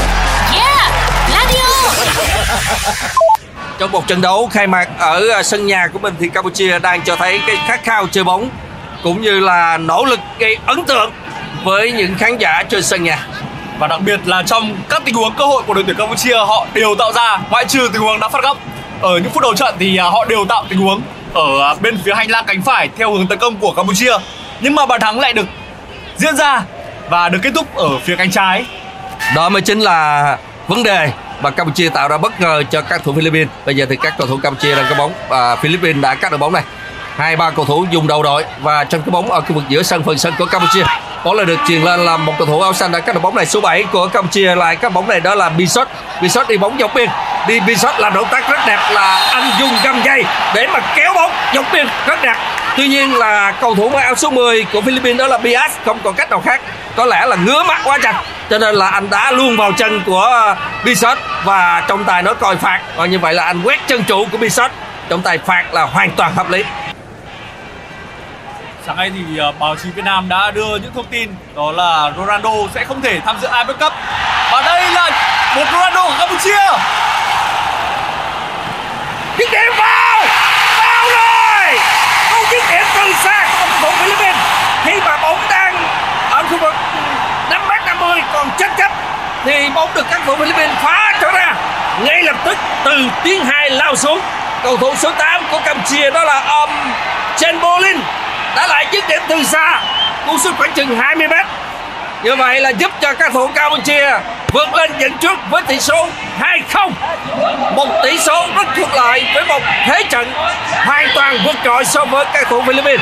[0.54, 0.92] Yeah!
[1.30, 1.92] Pladio!
[3.82, 7.02] Trong một trận đấu khai mạc ở à, sân nhà của mình thì Campuchia đang
[7.02, 8.48] cho thấy cái khát khao chơi bóng
[9.02, 11.10] cũng như là nỗ lực gây ấn tượng
[11.64, 13.26] với những khán giả trên sân nhà
[13.78, 16.66] Và đặc biệt là trong các tình huống cơ hội của đội tuyển Campuchia họ
[16.74, 18.58] đều tạo ra ngoại trừ tình huống đá phạt góc.
[19.00, 21.00] Ở những phút đầu trận thì à, họ đều tạo tình huống
[21.34, 24.12] ở à, bên phía hành lang cánh phải theo hướng tấn công của Campuchia.
[24.60, 25.46] Nhưng mà bàn thắng lại được
[26.16, 26.62] diễn ra
[27.10, 28.64] và được kết thúc ở phía cánh trái.
[29.34, 30.36] đó mới chính là
[30.68, 31.10] vấn đề
[31.42, 33.48] mà Campuchia tạo ra bất ngờ cho các thủ Philippines.
[33.66, 35.12] Bây giờ thì các cầu thủ Campuchia đang có bóng.
[35.28, 36.62] Và Philippines đã cắt được bóng này
[37.16, 39.82] hai, ba cầu thủ dùng đầu đội và trong cái bóng ở khu vực giữa
[39.82, 40.82] sân phần sân của Campuchia.
[41.24, 43.36] Bóng lại được truyền lên là một cầu thủ áo xanh đã cắt được bóng
[43.36, 43.46] này.
[43.46, 45.88] Số 7 của Campuchia lại các bóng này đó là Bisot.
[46.22, 47.10] Bisot đi bóng dọc biên.
[47.48, 51.14] Đi Bisot làm động tác rất đẹp là anh dùng găm dây để mà kéo
[51.14, 51.86] bóng dọc biên.
[52.06, 52.36] Rất đẹp.
[52.76, 55.98] Tuy nhiên là cầu thủ mang áo số 10 của Philippines đó là Bias, không
[56.04, 56.60] còn cách nào khác.
[56.96, 60.00] Có lẽ là ngứa mắt quá chặt cho nên là anh đá luôn vào chân
[60.06, 62.80] của Bisot và trọng tài nói coi phạt.
[62.96, 64.70] Và như vậy là anh quét chân trụ của Bisot.
[65.08, 66.64] Trọng tài phạt là hoàn toàn hợp lý.
[68.86, 72.12] Sáng nay thì ờ, báo chí Việt Nam đã đưa những thông tin đó là
[72.16, 73.92] Ronaldo sẽ không thể tham dự AFF Cup.
[74.52, 75.10] Và đây là
[75.56, 76.78] một Ronaldo của Campuchia.
[79.38, 80.24] dứt điểm vào!
[80.78, 81.78] Vào rồi!
[82.30, 84.36] Không dứt điểm từ xa của cầu thủ Philippines.
[84.84, 85.76] Khi mà bóng đang
[86.30, 86.74] ở khu vực
[87.50, 88.90] 5 mét 50 còn chết chấp
[89.44, 91.54] thì bóng được các cầu thủ Philippines phá trở ra.
[92.00, 94.20] Ngay lập tức từ tiếng hai lao xuống
[94.62, 96.70] cầu thủ số 8 của Campuchia đó là um,
[97.36, 98.00] Chen Bolin
[98.56, 99.80] đã lại dứt điểm từ xa
[100.26, 101.46] cú sút khoảng chừng 20 mét
[102.22, 104.10] như vậy là giúp cho các thủ Campuchia
[104.52, 106.08] vượt lên dẫn trước với tỷ số
[106.72, 106.90] 2-0
[107.76, 110.32] một tỷ số rất thuận lợi với một thế trận
[110.86, 113.00] hoàn toàn vượt trội so với các thủ Philippines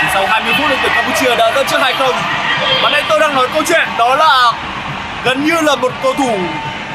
[0.00, 2.12] Chỉ sau 20 phút đội tuyển Campuchia đã dẫn trước 2-0.
[2.82, 4.52] Và đây tôi đang nói câu chuyện đó là
[5.24, 6.38] gần như là một cầu thủ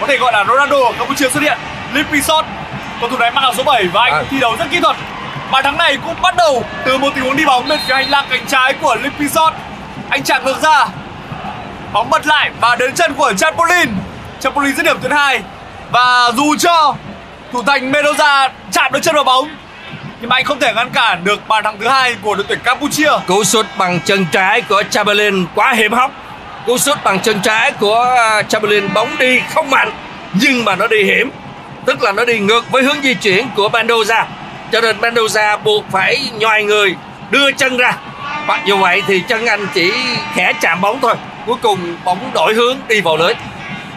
[0.02, 1.58] có thể gọi là Ronaldo ở Campuchia xuất hiện.
[1.94, 2.46] Lipisot,
[3.00, 4.24] cầu thủ này mang áo số 7 và anh À.
[4.32, 4.96] thi đấu rất kỹ thuật.
[5.52, 8.10] Bàn thắng này cũng bắt đầu từ một tình huống đi bóng bên phía hành
[8.10, 9.52] lang cánh trái của Lipizot
[10.10, 10.88] Anh chạm ngược ra,
[11.94, 13.90] bóng bật lại và đến chân của Chapolin.
[14.40, 15.42] Chapolin dứt điểm tuyến hai.
[15.92, 16.96] Và dù cho
[17.54, 19.50] thủ thành Mendoza chạm được chân vào bóng
[20.22, 22.60] nhưng mà anh không thể ngăn cản được bàn thắng thứ hai của đội tuyển
[22.64, 23.12] Campuchia.
[23.28, 26.12] cú sút bằng chân trái của Chamberlain quá hiểm hóc.
[26.66, 29.92] Cú sút bằng chân trái của à, Chamberlain bóng đi không mạnh
[30.34, 31.30] nhưng mà nó đi hiểm.
[31.86, 34.26] Tức là nó đi ngược với hướng di chuyển của Mendoza
[34.72, 36.96] cho nên Mendoza buộc phải nhòi người,
[37.32, 37.98] đưa chân ra.
[38.48, 39.94] Mặc dù vậy thì chân anh chỉ
[40.34, 43.34] khẽ chạm bóng thôi, cuối cùng bóng đổi hướng đi vào lưới.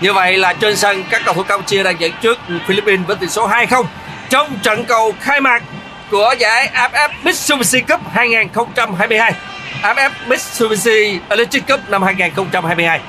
[0.01, 3.27] Như vậy là trên sân các cầu thủ Campuchia đang dẫn trước Philippines với tỷ
[3.27, 3.85] số 2-0
[4.29, 5.63] trong trận cầu khai mạc
[6.11, 9.33] của giải AFF Mitsubishi Cup 2022
[9.83, 13.01] AFF Mitsubishi Electric Cup năm 2022.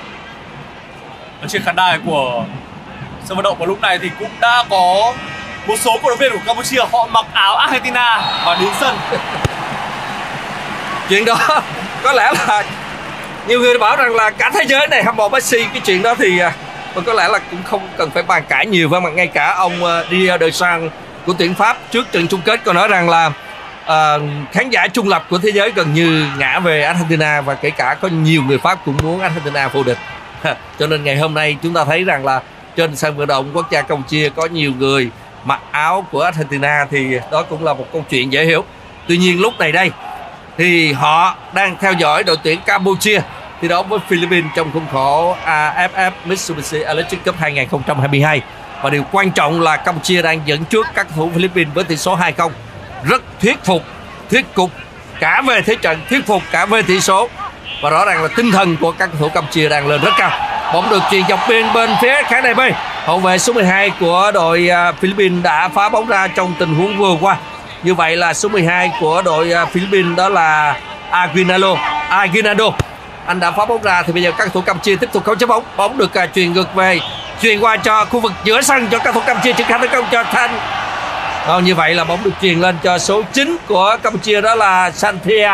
[1.42, 2.44] ở trên khán đài của
[3.26, 5.14] sân vận động vào lúc này thì cũng đã có
[5.68, 8.98] một số cổ động viên của Campuchia họ mặc áo Argentina và đến sân.
[11.10, 11.38] Chuyện đó
[12.04, 12.64] có lẽ là
[13.48, 15.66] nhiều người bảo rằng là cả thế giới này hâm mộ Messi.
[15.74, 16.40] Cái chuyện đó thì
[16.94, 19.54] và có lẽ là cũng không cần phải bàn cãi nhiều với mà ngay cả
[19.58, 20.94] ông à, Didier Deschamps
[21.26, 22.64] của tuyển Pháp trước trận chung kết.
[22.64, 23.32] Có nói rằng là
[23.84, 24.22] uh,
[24.52, 27.98] khán giả trung lập của thế giới gần như ngã về Argentina và kể cả
[28.02, 29.98] có nhiều người Pháp cũng muốn Argentina vô địch.
[30.80, 32.42] Cho nên ngày hôm nay chúng ta thấy rằng là
[32.76, 35.10] trên sân vận động quốc gia Campuchia có nhiều người
[35.44, 38.64] mặc áo của Argentina thì đó cũng là một câu chuyện dễ hiểu.
[39.08, 39.92] Tuy nhiên lúc này đây
[40.58, 43.22] thì họ đang theo dõi đội tuyển Campuchia,
[43.62, 48.42] thi đấu với Philippines trong khuôn khổ AFF Mitsubishi Electric Cup 2022
[48.82, 52.18] và điều quan trọng là Campuchia đang dẫn trước các thủ Philippines với tỷ số
[52.18, 52.50] 2-0
[53.04, 53.82] rất thuyết phục,
[54.32, 54.72] thuyết cục
[55.20, 57.30] cả về thế trận, thuyết phục cả về tỷ số.
[57.82, 60.32] Và rõ ràng là tinh thần của các cầu thủ Campuchia đang lên rất cao.
[60.74, 62.60] Bóng được chuyền dọc biên bên phía khán đài B
[63.06, 66.98] hậu vệ số 12 của đội à, Philippines đã phá bóng ra trong tình huống
[66.98, 67.38] vừa qua.
[67.84, 70.76] Như vậy là số 12 của đội à, Philippines đó là
[71.12, 71.76] Aguinaldo.
[72.10, 72.66] Aguinaldo
[73.26, 75.46] anh đã phá bóng ra thì bây giờ các thủ Campuchia tiếp tục khống chế
[75.46, 75.64] bóng.
[75.78, 77.00] Bóng được à, truyền ngược về
[77.42, 80.06] truyền qua cho khu vực giữa sân cho các thủ Campuchia triển khai tấn công
[80.12, 80.60] cho Thanh.
[81.48, 84.92] Đó, như vậy là bóng được truyền lên cho số 9 của Campuchia đó là
[84.92, 85.50] Santia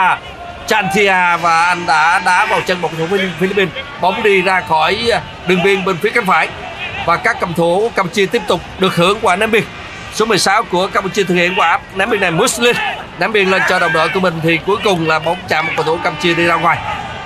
[0.68, 3.08] Chantia và anh đã đá vào chân một thủ
[3.40, 3.74] Philippines.
[4.02, 5.12] Bóng đi ra khỏi
[5.48, 6.48] đường biên bên phía cánh phải
[7.08, 9.64] và các cầm thủ Campuchia tiếp tục được hưởng quả ném biên.
[10.14, 12.76] Số 16 của Campuchia thực hiện quả ném biên này Muslim.
[13.20, 15.74] Ném biên lên cho đồng đội của mình thì cuối cùng là bóng chạm một
[15.76, 16.78] cầu thủ Campuchia đi ra ngoài.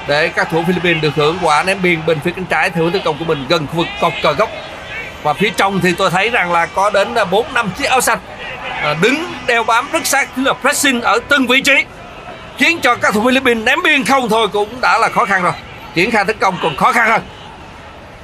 [0.08, 2.94] Để các thủ Philippines được hưởng quả ném biên bên phía cánh trái theo hướng
[2.94, 4.50] tấn công của mình gần khu vực cột cờ góc.
[5.24, 8.20] Và phía trong thì tôi thấy rằng là có đến 4 năm chiếc áo xanh.
[8.82, 11.84] À, đứng, đeo bám, rất sát tức là pressing ở từng vị trí.
[12.58, 15.54] Khiến cho các thủ Philippines ném biên không thôi cũng đã là khó khăn rồi.
[15.96, 17.22] Triển khai tấn công còn khó khăn hơn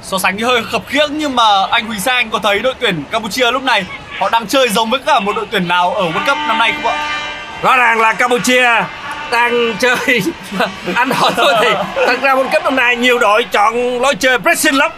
[0.02, 3.04] so sánh thì hơi khập khiễng, nhưng mà anh Huỳnh Sang có thấy đội tuyển
[3.10, 3.84] Campuchia lúc này
[4.18, 6.74] họ đang chơi giống với cả một đội tuyển nào ở World Cup năm nay
[6.82, 7.10] không ạ?
[7.62, 8.84] rõ ràng là Campuchia
[9.30, 9.96] đang chơi
[10.94, 14.38] anh hỏi tôi thì thật ra World Cup năm nay nhiều đội chọn lối chơi
[14.38, 14.90] pressing lắm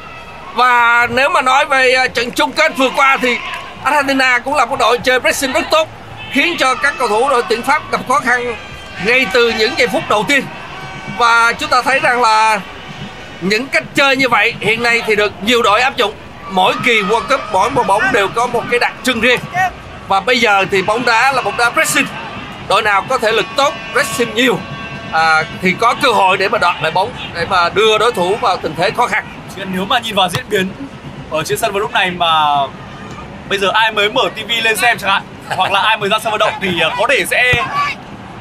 [0.54, 3.36] và nếu mà nói về à, trận chung kết vừa qua thì
[3.84, 5.88] Argentina cũng là một đội chơi pressing rất tốt,
[6.32, 8.54] khiến cho các cầu thủ đội tuyển Pháp gặp khó khăn
[9.06, 10.44] ngay từ những giây phút đầu tiên
[11.18, 12.60] và chúng ta thấy rằng là
[13.40, 16.14] những cách chơi như vậy hiện nay thì được nhiều đội áp dụng.
[16.50, 19.40] Mỗi kỳ World Cup mỗi một bóng đều có một cái đặc trưng riêng.
[20.08, 22.06] Và bây giờ thì bóng đá là bóng đá pressing
[22.68, 24.58] đội nào có thể lực tốt pressing nhiều
[25.12, 28.36] à, thì có cơ hội để mà đoạt lại bóng để mà đưa đối thủ
[28.40, 29.24] vào tình thế khó khăn.
[29.56, 30.68] Chứ nếu mà nhìn vào diễn biến
[31.30, 32.56] ở trên sân vào lúc này mà
[33.48, 35.22] bây giờ ai mới mở tivi lên xem chẳng hạn
[35.56, 37.54] hoặc là ai mới ra sân vận động thì à, có thể sẽ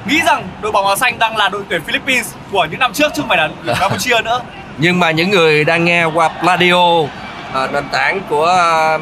[0.05, 3.11] nghĩ rằng đội bóng áo xanh đang là đội tuyển Philippines của những năm trước
[3.15, 4.41] chứ không phải là Campuchia nữa
[4.79, 6.83] nhưng mà những người đang nghe qua Pladio
[7.53, 8.97] à, nền tảng của à,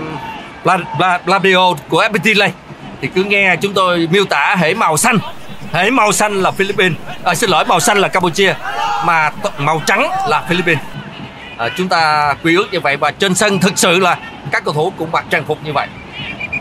[0.65, 2.51] radio Pladio của FPT Play
[3.01, 5.17] thì cứ nghe chúng tôi miêu tả hễ màu xanh.
[5.73, 8.53] Hễ màu xanh là Philippines à, xin lỗi màu xanh là Campuchia
[9.05, 10.83] mà t- màu trắng là Philippines.
[11.57, 14.17] À, chúng ta quy ước như vậy và trên sân thực sự là
[14.51, 15.87] các cầu thủ cũng mặc trang phục như vậy.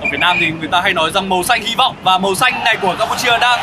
[0.01, 2.35] Ở Việt Nam thì người ta hay nói rằng màu xanh hy vọng và màu
[2.35, 3.59] xanh này của Campuchia đang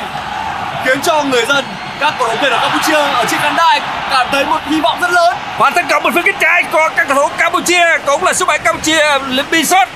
[0.86, 1.66] khiến cho người dân
[2.04, 4.98] các cổ động viên ở Campuchia ở trên khán đài cảm thấy một hy vọng
[5.02, 5.36] rất lớn.
[5.58, 8.46] và tấn công bên phía cánh trái của các cầu thủ Campuchia cũng là số
[8.46, 9.20] 7 Campuchia.
[9.52, 9.88] Bisot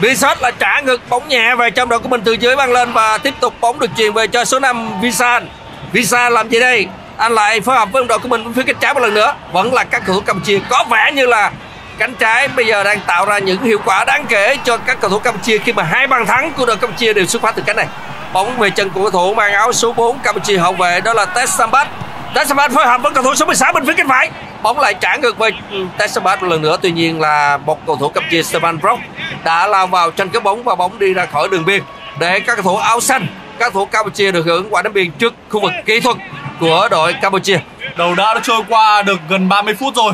[0.00, 2.92] Bisot là trả ngực bóng nhẹ về trong đội của mình từ dưới băng lên
[2.92, 5.48] và tiếp tục bóng được truyền về cho số 5 Visan.
[5.92, 6.86] Visan làm gì đây?
[7.16, 9.34] Anh lại phối hợp với đội của mình bên phía cánh trái một lần nữa.
[9.52, 11.50] Vẫn là các cầu thủ Campuchia có vẻ như là
[11.98, 15.10] cánh trái bây giờ đang tạo ra những hiệu quả đáng kể cho các cầu
[15.10, 17.76] thủ Campuchia khi mà hai bàn thắng của đội Campuchia đều xuất phát từ cánh
[17.76, 17.86] này
[18.32, 21.24] bóng về chân của cầu thủ mang áo số 4 Campuchia hậu vệ đó là
[21.24, 21.88] Tessambat
[22.34, 24.30] Tessambat phối hợp với cầu thủ số 16 bên phía cánh phải.
[24.62, 27.96] Bóng lại trả ngược về ừ, Tessambat một lần nữa tuy nhiên là một cầu
[27.96, 29.02] thủ Campuchia Stefan Brock
[29.44, 31.82] đã lao vào tranh cướp bóng và bóng đi ra khỏi đường biên.
[32.18, 33.26] Để các cầu thủ áo xanh
[33.58, 36.16] các cầu thủ Campuchia được hưởng quả đá biên trước khu vực kỹ thuật
[36.60, 37.58] của đội Campuchia.
[37.96, 40.12] Đầu đã trôi qua được gần 30 phút rồi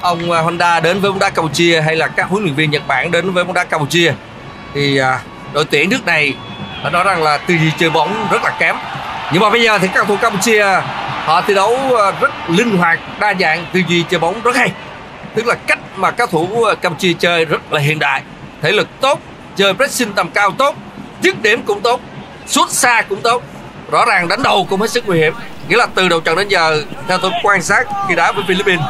[0.00, 2.82] ông à, Honda đến với bóng đá Campuchia hay là các huấn luyện viên Nhật
[2.86, 4.12] Bản đến với bóng đá Campuchia.
[4.74, 5.20] Thì à,
[5.52, 6.34] đội tuyển nước này
[6.82, 8.76] phải nói rằng là tư duy chơi bóng rất là kém.
[9.32, 10.66] Nhưng mà bây giờ thì các cầu thủ Campuchia,
[11.24, 14.72] họ thi đấu à, rất linh hoạt, đa dạng, tư duy chơi bóng rất hay.
[15.34, 18.22] Tức là cách mà các thủ Campuchia chơi rất là hiện đại.
[18.62, 19.20] Thể lực tốt,
[19.56, 20.76] chơi pressing tầm cao tốt,
[21.22, 22.00] dứt điểm cũng tốt,
[22.46, 23.42] sút xa cũng tốt.
[23.90, 25.34] Rõ ràng đánh đầu cũng hết sức nguy hiểm.
[25.68, 28.84] Nghĩa là từ đầu trận đến giờ, theo tôi quan sát khi đá với Philippines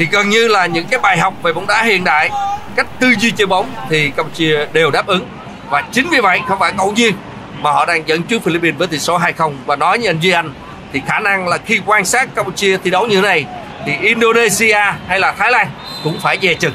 [0.00, 2.30] thì gần như là những cái bài học về bóng đá hiện đại
[2.76, 5.26] cách tư duy chơi bóng thì Campuchia đều đáp ứng.
[5.70, 7.14] Và chính vì vậy không phải ngẫu nhiên
[7.58, 10.30] mà họ đang dẫn trước Philippines với tỷ số 2-0 và nói như anh Duy
[10.30, 10.54] Anh
[10.92, 13.44] thì khả năng là khi quan sát Campuchia thi đấu như thế này
[13.86, 15.66] thì Indonesia hay là Thái Lan
[16.04, 16.74] cũng phải dè chừng.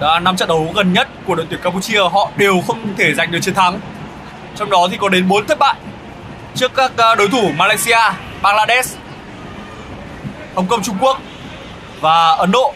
[0.00, 3.30] Đã năm trận đấu gần nhất của đội tuyển Campuchia họ đều không thể giành
[3.30, 3.80] được chiến thắng.
[4.56, 5.74] Trong đó thì có đến 4 thất bại
[6.54, 7.98] trước các à, đối thủ Malaysia,
[8.42, 8.98] Bangladesh,
[10.54, 11.20] Hồng Kông Trung Quốc
[12.00, 12.74] và Ấn Độ.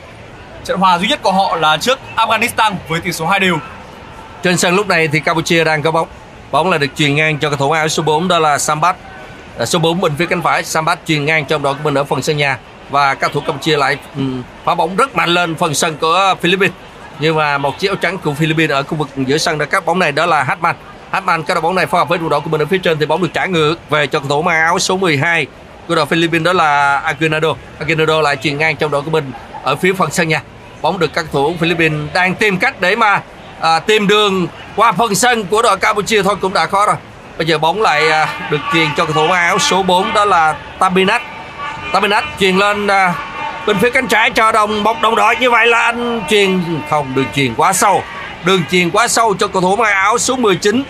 [0.65, 3.59] Trận hòa duy nhất của họ là trước Afghanistan với tỷ số 2 đều.
[4.43, 6.09] trên sân lúc này thì Campuchia đang có bóng.
[6.51, 8.97] Bóng là được truyền ngang cho cầu thủ áo số 4 đó là Sambat.
[9.59, 12.05] À, số 4 bên phía cánh phải Sambat truyền ngang trong đội của mình ở
[12.05, 12.59] phần sân nhà.
[12.91, 14.23] Và các thủ Campuchia lại ừ,
[14.65, 16.75] phá bóng rất mạnh lên phần sân của Philippines.
[17.19, 19.87] Nhưng mà một chiếc áo trắng của Philippines ở khu vực giữa sân đã cắt
[19.87, 20.77] bóng này đó là Hatman.
[21.11, 23.07] Hatman cái đội bóng này phối hợp với đội của mình ở phía trên thì
[23.07, 25.47] bóng được trả ngược về cho cầu thủ mang áo số 12
[25.89, 26.45] của đội Philippines.
[26.45, 27.55] Đó là Aguinaldo.
[27.79, 30.43] Aguinaldo lại truyền ngang trong đội của mình ở phía phần sân nhà
[30.85, 33.23] bóng được các thủ Philippines đang tìm cách để mà
[33.61, 36.23] à, tìm đường qua phần sân của đội Campuchia.
[36.23, 36.97] Thôi cũng đã khó rồi.
[37.39, 40.57] Bây giờ bóng lại à, được truyền cho cầu thủ áo số 4 đó là
[40.79, 41.23] Tabinat,
[41.93, 43.15] Tabinat truyền lên à,
[43.67, 45.37] bên phía cánh trái cho đồng một đồng đội.
[45.37, 48.03] Như vậy là anh truyền không đường truyền quá sâu.
[48.45, 50.83] Đường truyền quá sâu cho cầu thủ mang áo số 19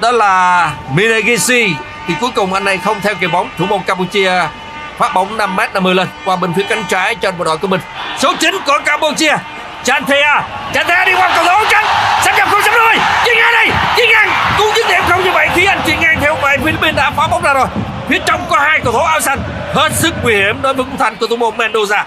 [0.00, 1.74] đó là Minegishi.
[2.08, 3.50] thì cuối cùng anh này không theo kịp bóng.
[3.58, 4.32] Thủ môn Campuchia
[4.98, 7.68] phát bóng 5 m 50 lên, qua bên phía cánh trái cho bộ đội của
[7.68, 7.80] mình.
[8.18, 9.36] Số 9 của Campuchia.
[9.84, 10.42] Chanthea
[10.74, 11.84] Chanthea đi qua cầu thủ cánh.
[12.24, 13.70] Sắp nhập không sắp rồi chuyền ngang đây.
[13.96, 14.28] Chuyền ngang.
[14.58, 17.26] Cú dứt điểm không như vậy khi anh chuyền ngang theo về Philippines đã phá
[17.26, 17.66] bóng ra rồi.
[18.08, 19.38] Phía trong có hai cầu thủ áo xanh.
[19.74, 22.02] Hết sức nguy hiểm đối với khung thành của thủ môn Mendoza.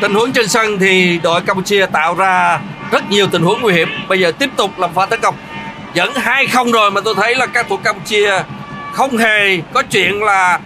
[0.00, 2.58] Tình huống trên sân thì đội Campuchia tạo ra
[2.90, 3.88] rất nhiều tình huống nguy hiểm.
[4.08, 5.34] Bây giờ tiếp tục làm pha tấn công
[5.94, 8.32] dẫn 2-0 rồi mà tôi thấy là các thủ Campuchia
[8.92, 10.58] không hề có chuyện là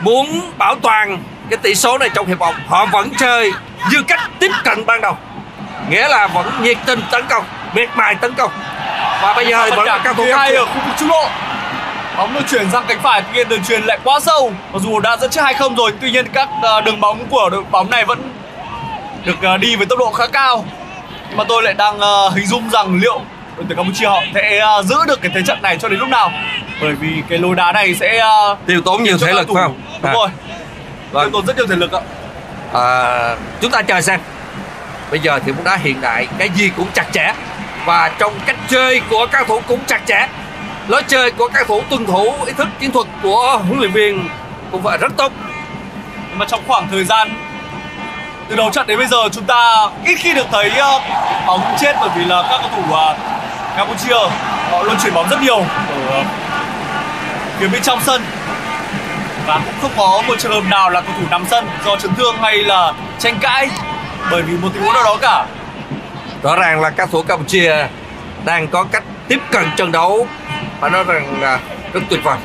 [0.00, 1.18] muốn bảo toàn
[1.50, 3.52] cái tỷ số này trong hiệp một họ vẫn chơi
[3.92, 5.16] như cách tiếp cận ban đầu
[5.90, 8.50] nghĩa là vẫn nhiệt tình tấn công miệt mài tấn công
[9.22, 11.28] và bây giờ vẫn là các thủ hai ở khu vực trung lộ.
[12.16, 14.52] Bóng được chuyển sang cánh phải, tuy nhiên đường truyền lại quá sâu.
[14.72, 17.64] Mặc dù đã dẫn trước 2-0 rồi, tuy nhiên các ờ, đường bóng của đội
[17.70, 18.30] bóng này vẫn
[19.24, 20.64] được ờ, đi với tốc độ khá cao.
[21.28, 23.20] Nhưng mà tôi lại đang ờ, hình dung rằng liệu
[23.58, 26.08] đội tuyển Campuchia họ sẽ ờ, giữ được cái thế trận này cho đến lúc
[26.08, 26.30] nào.
[26.82, 29.80] Bởi vì cái lối đá này sẽ ờ, tiêu tốn nhiều thể lực phải không
[30.02, 30.28] Đúng À, rồi.
[31.12, 31.24] Vâng.
[31.24, 32.00] Tiêu tốn rất nhiều thể lực ạ.
[32.72, 34.20] à, chúng ta chờ xem
[35.10, 37.32] bây giờ thì bóng đá hiện đại cái gì cũng chặt chẽ
[37.84, 40.28] và trong cách chơi của các thủ cũng chặt chẽ
[40.88, 44.28] lối chơi của các thủ tuân thủ ý thức chiến thuật của huấn luyện viên
[44.72, 45.32] cũng phải rất tốt
[46.28, 47.34] Nhưng mà trong khoảng thời gian
[48.48, 51.00] từ đầu trận đến bây giờ chúng ta ít khi được thấy ờ,
[51.46, 52.82] bóng chết bởi vì là các cầu thủ
[53.78, 54.14] Campuchia,
[54.70, 55.64] họ luôn chuyển bóng rất nhiều.
[56.10, 56.24] Ở
[57.58, 58.22] phía bên trong sân.
[59.46, 62.14] Và cũng không có một trường hợp nào là cầu thủ nằm sân do chấn
[62.14, 63.68] thương hay là tranh cãi
[64.30, 65.46] bởi vì một tình huống nào đó cả.
[66.42, 67.86] Rõ ràng là các thủ Campuchia
[68.44, 70.26] đang có cách tiếp cận trận đấu
[70.80, 71.58] phải nói rằng là
[71.92, 72.38] rất tuyệt vời.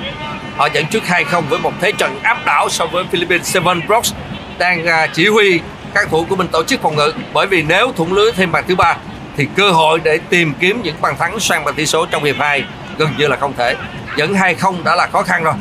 [0.57, 4.13] Họ dẫn trước 2-0 với một thế trận áp đảo so với Philippines Seven Brooks
[4.57, 5.59] đang à, chỉ huy
[5.93, 7.13] các thủ của mình tổ chức phòng ngự.
[7.33, 8.95] Bởi vì nếu thủng lưới thêm bàn thứ ba
[9.37, 12.35] thì cơ hội để tìm kiếm những bàn thắng sang bàn tỷ số trong hiệp
[12.39, 12.63] 2
[12.97, 13.75] gần như là không thể.
[14.17, 15.53] Dẫn 2-0 đã là khó khăn rồi.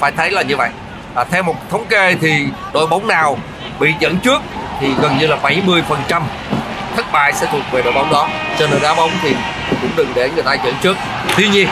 [0.00, 0.70] Phải thấy là như vậy.
[1.14, 3.38] À, theo một thống kê thì đội bóng nào
[3.80, 4.42] bị dẫn trước
[4.80, 6.22] thì gần như là 70%
[6.96, 8.28] thất bại sẽ thuộc về đội bóng đó.
[8.58, 9.36] Cho nên đá bóng thì
[9.80, 10.96] cũng đừng để người ta dẫn trước.
[11.36, 11.68] Tuy nhiên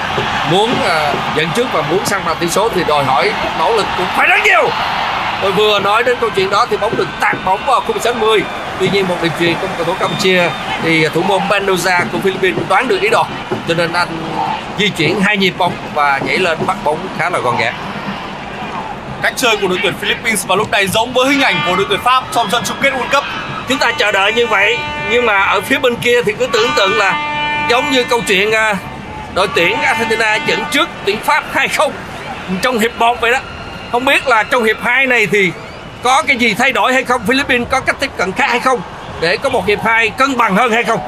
[0.50, 3.86] muốn à, dẫn trước và muốn sang bằng tỷ số thì đòi hỏi nỗ lực
[3.96, 4.68] cũng phải rất nhiều.
[5.42, 8.42] Tôi vừa nói đến câu chuyện đó thì bóng được tạt bóng vào khung 60
[8.80, 10.42] tuy nhiên một đường truyền của cầu thủ Campuchia
[10.82, 13.26] thì thủ môn Mendoza của Philippines đoán được ý đồ
[13.68, 14.08] cho nên anh
[14.78, 17.74] di chuyển hai nhịp bóng và nhảy lên bắt bóng khá là gọn gàng
[19.24, 21.86] cách chơi của đội tuyển Philippines vào lúc này giống với hình ảnh của đội
[21.88, 23.24] tuyển Pháp trong trận chung kết World Cup.
[23.68, 24.78] Chúng ta chờ đợi như vậy
[25.10, 27.34] nhưng mà ở phía bên kia thì cứ tưởng tượng là
[27.70, 28.76] giống như câu chuyện à,
[29.34, 31.90] đội tuyển Argentina dẫn trước tuyển Pháp 2-0
[32.62, 33.38] trong hiệp 1 vậy đó.
[33.92, 35.52] Không biết là trong hiệp 2 này thì
[36.04, 37.22] có cái gì thay đổi hay không?
[37.26, 38.80] Philippines có cách tiếp cận khác hay không?
[39.20, 41.00] Để có một hiệp 2 cân bằng hơn hay không?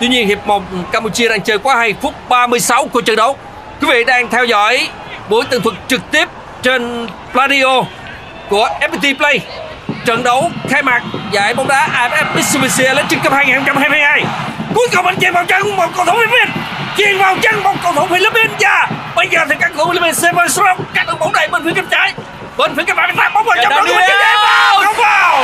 [0.00, 0.62] Tuy nhiên, hiệp 1
[0.92, 3.36] Campuchia đang chơi quá hay, phút 36 của trận đấu.
[3.80, 4.88] Quý vị đang theo dõi
[5.28, 6.28] buổi tường thuật trực tiếp
[6.62, 7.82] trên radio
[8.48, 9.40] của FPT Play.
[10.04, 14.24] Trận đấu khai mạc giải bóng đá AFF Mitsubishi Electric Cup 2022
[14.74, 16.56] cuối cùng anh chèn vào chân một cầu thủ Philippines.
[16.96, 18.50] Chuyền vào chân một cầu thủ Philippines.
[18.60, 20.46] Và bây giờ thì các cầu thủ Philippines sẽ vào
[20.94, 22.12] các đội bóng này bên phía cánh trái
[22.56, 24.10] bên phía cánh phải phát bóng vào trong đó Daniel!
[24.44, 25.40] vào không vào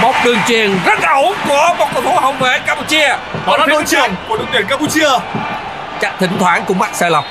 [0.00, 3.08] một đường truyền rất ổn của một cầu thủ hậu vệ Campuchia.
[3.46, 5.08] Đó là đội trưởng của đội tuyển Campuchia.
[6.00, 7.24] Chắc thỉnh thoảng cũng mắc sai lầm.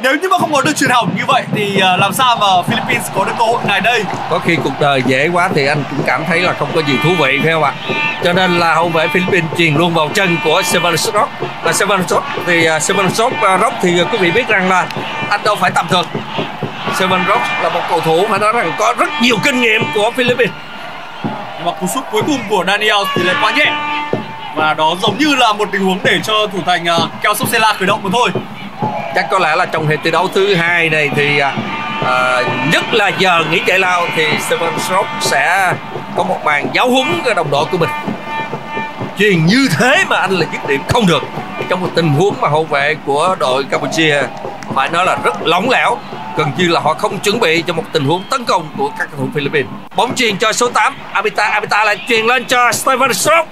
[0.00, 2.46] Nếu như mà không có được truyền hỏng như vậy thì à, làm sao mà
[2.68, 4.04] Philippines có được cơ hội này đây?
[4.30, 6.92] Có khi cuộc đời dễ quá thì anh cũng cảm thấy là không có gì
[7.04, 7.72] thú vị phải không ạ?
[8.24, 11.28] Cho nên là hậu vệ Philippines truyền luôn vào chân của Rock.
[11.64, 11.72] Là
[12.08, 14.86] Rock thì Stefanos Rock, uh, Rock thì quý vị biết rằng là
[15.30, 16.06] anh đâu phải tầm thường
[16.98, 20.10] Stefanos Rock là một cầu thủ phải nói rằng có rất nhiều kinh nghiệm của
[20.16, 20.54] Philippines.
[21.56, 23.72] Nhưng mà cú sút cuối cùng của Daniel thì lại quá nhẹ.
[24.56, 27.72] Và đó giống như là một tình huống để cho thủ thành uh, Keo Sopsela
[27.72, 28.30] khởi động mà thôi.
[29.14, 31.38] Chắc có lẽ là trong hiệp thi đấu thứ hai này thì
[32.04, 32.42] à,
[32.72, 35.72] nhất là giờ nghỉ giải lao thì Steven Stroke sẽ
[36.16, 37.90] có một màn giáo huấn cái đồng đội của mình.
[39.18, 41.22] Truyền như thế mà anh là dứt điểm không được.
[41.68, 44.22] Trong một tình huống mà hậu vệ của đội Campuchia
[44.74, 45.98] phải nói là rất lỏng lẻo
[46.36, 49.08] gần như là họ không chuẩn bị cho một tình huống tấn công của các
[49.10, 49.70] cầu thủ Philippines.
[49.96, 51.48] Bóng truyền cho số 8 Abita.
[51.48, 53.48] Abita lại truyền lên cho Steven Stroke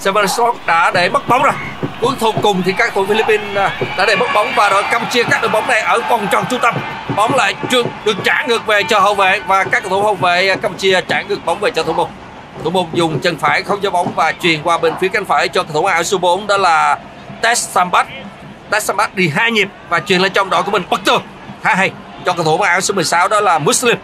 [0.00, 1.52] Steven Stroke đã để mất bóng rồi.
[2.00, 5.22] Cuối thôn cùng thì các thủ Philippines à, đã để mất bóng và đội Campuchia
[5.22, 6.74] các đội bóng này ở vòng tròn trung tâm.
[7.16, 10.14] Bóng lại được, được trả ngược về cho hậu vệ và các cầu thủ hậu
[10.14, 12.08] vệ à, Campuchia trả ngược bóng về cho thủ môn.
[12.64, 15.48] Thủ môn dùng chân phải không cho bóng và truyền qua bên phía cánh phải
[15.48, 16.98] cho cầu thủ áo số 4 đó là
[17.42, 18.06] Tess Sambat.
[18.70, 20.82] Tess Sambat đi hai nhịp và truyền lên trong đội của mình.
[20.90, 21.22] Bất tường
[21.62, 21.90] Khá hay
[22.26, 23.96] cho cầu thủ áo số 16 đó là Muslim.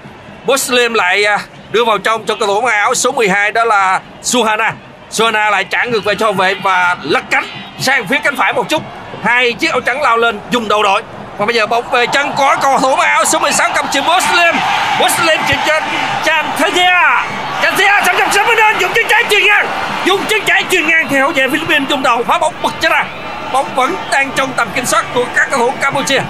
[0.47, 1.39] Muslim lại à,
[1.71, 4.73] đưa vào trong cho cầu thủ áo số 12 đó là Suhana.
[5.11, 7.45] Suhana lại trả ngược về cho vệ và lật cánh
[7.81, 8.83] sang phía cánh phải một chút.
[9.23, 11.03] Hai chiếc áo trắng lao lên dùng đầu đội.
[11.39, 14.55] Và bây giờ bóng về chân có cầu thủ áo số 16 cầm chữ Muslim.
[15.01, 15.81] Muslim chuyển cho
[16.25, 17.25] Chan Thea
[17.63, 19.67] Chan Thea sẵn sàng sớm lên dùng chân trái chuyền ngang.
[20.05, 23.05] Dùng chân trái chuyền ngang thì hậu vệ Philippines dùng đầu phá bóng bật ra.
[23.53, 26.21] Bóng vẫn đang trong tầm kiểm soát của các cầu thủ Campuchia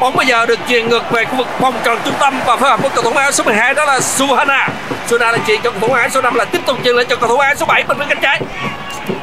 [0.00, 2.70] bóng bây giờ được truyền ngược về khu vực vòng tròn trung tâm và phối
[2.70, 4.68] hợp với cầu thủ áo số 12 đó là Suhana.
[5.06, 7.16] Suhana là truyền cho cầu thủ áo số 5 là tiếp tục truyền lên cho
[7.16, 8.40] cầu thủ áo số 7 bên phía cánh trái.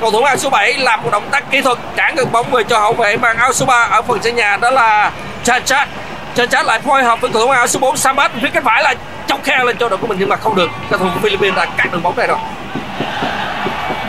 [0.02, 2.64] Cầu thủ áo số 7 làm một động tác kỹ thuật, trả ngược bóng về
[2.64, 5.12] cho hậu vệ mang áo số 3 ở phần sân nhà, đó là
[5.44, 5.88] Chachat
[6.36, 8.94] Chachat lại phối hợp với cầu thủ áo số 4 Sambat phía cánh phải là
[9.28, 10.70] chọc khe lên cho đội của mình nhưng mà không được.
[10.90, 12.38] Cầu thủ của Philippines đã cắt đường bóng này rồi.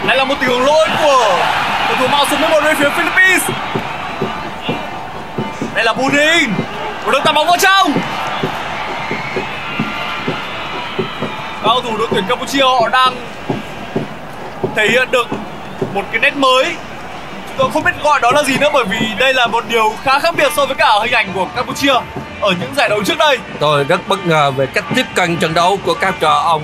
[0.07, 1.39] Đây là một tình huống lỗi của
[1.89, 3.43] cầu thủ màu số 11 bên phía Philippines
[5.75, 6.51] đây là Bunin.
[7.05, 7.93] Một đường tạt bóng vào trong
[11.65, 13.17] cầu thủ đội tuyển Campuchia họ đang
[14.77, 15.27] thể hiện được
[15.95, 16.65] một cái nét mới.
[17.49, 19.93] Chúng tôi không biết gọi đó là gì nữa bởi vì đây là một điều
[20.03, 21.95] khá khác biệt so với cả hình ảnh của Campuchia
[22.41, 23.39] ở những giải đấu trước đây.
[23.61, 26.63] Tôi rất bất ngờ về cách tiếp cận trận đấu của các trò ông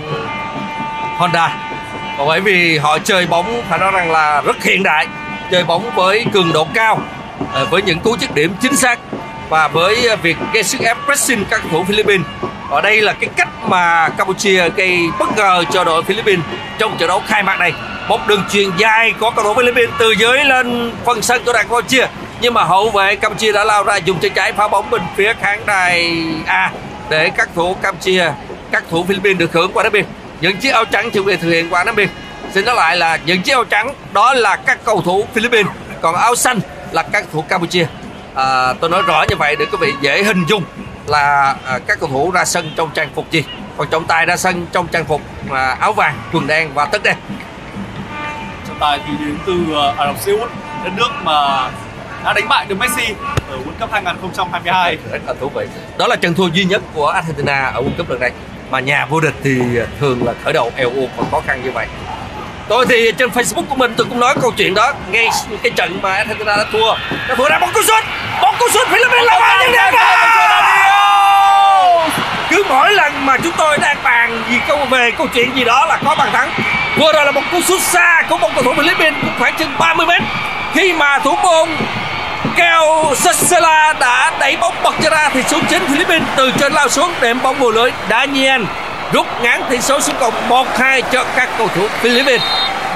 [1.16, 1.56] Honda.
[2.26, 5.06] Bởi vì họ chơi bóng phải nói rằng là rất hiện đại.
[5.50, 7.00] Chơi bóng với cường độ cao.
[7.52, 8.98] Ờ, với những cú dứt điểm chính xác
[9.48, 12.26] và với việc gây sức ép pressing các thủ Philippines.
[12.70, 16.44] Ở đây là cái cách mà Campuchia gây bất ngờ cho đội Philippines
[16.78, 17.72] trong trận đấu khai mạc này.
[18.08, 21.62] Một đường truyền dài của cầu thủ Philippines từ dưới lên phần sân của đội
[21.62, 22.06] Campuchia.
[22.40, 25.34] Nhưng mà hậu vệ Campuchia đã lao ra dùng chân trái phá bóng bên phía
[25.40, 26.70] khán đài A
[27.08, 28.24] để các thủ Campuchia,
[28.70, 30.04] các thủ Philippines được hưởng quả đá biên
[30.40, 32.08] những chiếc áo trắng chuẩn bị thực hiện quả đá biên
[32.54, 35.72] xin nói lại là những chiếc áo trắng, đó là các cầu thủ Philippines.
[36.00, 36.60] Còn áo xanh
[36.92, 37.86] là các thủ Campuchia.
[38.34, 40.62] À, tôi nói rõ như vậy để quý vị dễ hình dung
[41.06, 43.44] là à, các cầu thủ ra sân trong trang phục gì?
[43.76, 45.20] Còn trọng tài ra sân trong trang phục
[45.50, 47.16] à, áo vàng quần đen và tất đen.
[48.68, 50.50] Trọng tài thì đến từ uh, Ả Rập Xê Út
[50.84, 51.70] đất nước mà
[52.24, 53.14] đã đánh bại được Messi
[53.50, 55.66] ở World Cup 2022 rất là thú vị.
[55.98, 58.30] Đó là trận thua duy nhất của Argentina ở World Cup lần này.
[58.70, 59.60] Mà nhà vô địch thì
[60.00, 61.86] thường là khởi đầu eo uột và khó khăn như vậy
[62.70, 64.92] tôi thì trên Facebook của mình tôi cũng nói câu chuyện đó.
[65.10, 65.28] Ngay
[65.62, 66.94] cái trận mà Argentina đã thua.
[67.28, 68.04] Đã thua ra bóng cú sút.
[68.42, 69.92] Bóng cú sút Philippines là ba nhân đẹp
[72.50, 75.86] cứ mỗi lần mà chúng tôi đang bàn gì câu về câu chuyện gì đó
[75.86, 76.50] là có bàn thắng.
[76.98, 79.78] Vừa rồi là một cú sút xa của một cầu thủ Philippines cũng khoảng chừng
[79.78, 80.22] 30 mét.
[80.74, 81.68] Khi mà thủ môn
[82.56, 87.12] Keo Sassela đã đẩy bóng bật ra thì số 9 Philippines từ trên lao xuống
[87.20, 87.90] đệm bóng vào lưới.
[88.10, 88.62] Daniel
[89.12, 92.42] rút ngắn tỷ số xuống còn 1-2 cho các cầu thủ Philippines.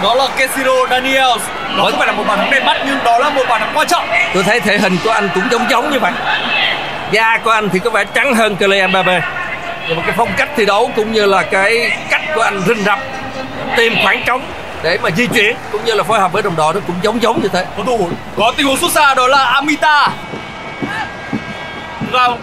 [0.03, 1.43] Đó là Kesiro Daniels.
[1.79, 3.73] Đó không phải là một bàn thắng đẹp mắt nhưng đó là một bàn thắng
[3.75, 4.09] quan trọng.
[4.35, 6.13] Tôi thấy thể hình của anh cũng giống giống như vậy.
[7.13, 9.21] Da của anh thì có vẻ trắng hơn Kylian Mbappe.
[9.89, 12.85] Nhưng mà cái phong cách thi đấu cũng như là cái cách của anh rinh
[12.85, 12.99] rập
[13.77, 14.43] tìm khoảng trống
[14.83, 17.23] để mà di chuyển cũng như là phối hợp với đồng đội nó cũng giống
[17.23, 17.67] giống như thế.
[17.77, 20.09] Cầu thủ có tình huống xuất xa đó là Amita.
[22.13, 22.39] Không,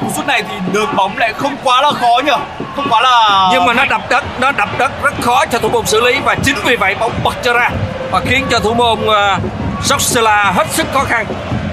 [0.00, 2.32] cú sút này thì đường bóng lại không quá là khó nhỉ
[2.80, 5.68] không quá là nhưng mà nó đập đất nó đập đất rất khó cho thủ
[5.68, 7.70] môn xử lý và chính vì vậy bóng bật cho ra
[8.10, 11.26] và khiến cho thủ môn ờ, uh, Soxela hết sức khó khăn.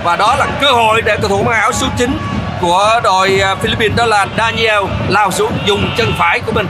[0.04, 2.18] Và đó là cơ hội để cầu thủ mang áo số 9
[2.62, 6.68] của đội ờ, Philippines đó là Daniel lao xuống dùng chân phải của mình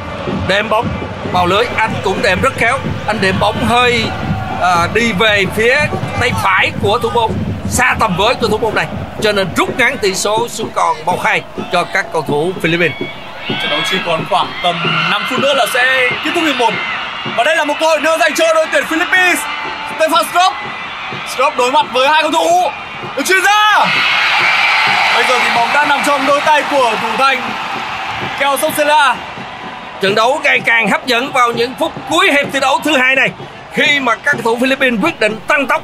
[0.48, 0.88] đệm bóng
[1.32, 1.66] vào lưới.
[1.76, 2.78] Anh cũng đệm rất khéo
[3.08, 4.06] anh đệm bóng hơi
[4.58, 5.76] uh, đi về phía
[6.20, 7.32] tay phải của thủ môn
[7.70, 8.88] xa tầm với của thủ môn này.
[9.22, 13.02] Cho nên rút ngắn tỷ số xuống còn 1-2 cho các cầu thủ Philippines.
[13.50, 14.76] Trận đấu chỉ còn khoảng tầm
[15.12, 16.74] 5 phút nữa là sẽ kết thúc hiệp 1.
[17.38, 19.40] Và đây là một cơ hội nữa dành cho đội tuyển Philippines.
[19.98, 20.54] Stefan Strop.
[21.34, 22.72] Strop đối mặt với hai cầu thủ.
[23.18, 23.86] Được chuyền ra.
[25.16, 27.42] Bây giờ thì bóng đã nằm trong đôi tay của thủ thành
[28.40, 29.16] Keo Sosela.
[30.02, 33.16] Trận đấu ngày càng hấp dẫn vào những phút cuối hiệp thi đấu thứ hai
[33.16, 33.30] này
[33.74, 35.82] khi mà các cầu thủ Philippines quyết định tăng tốc.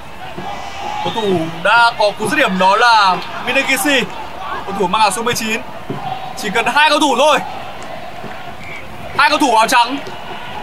[1.03, 4.03] Cầu thủ đã có cú dứt điểm đó là Minegishi,
[4.65, 5.61] cầu thủ mang áo số 19.
[6.43, 7.39] Chỉ cần hai cầu thủ thôi.
[9.17, 9.97] Hai cầu thủ áo trắng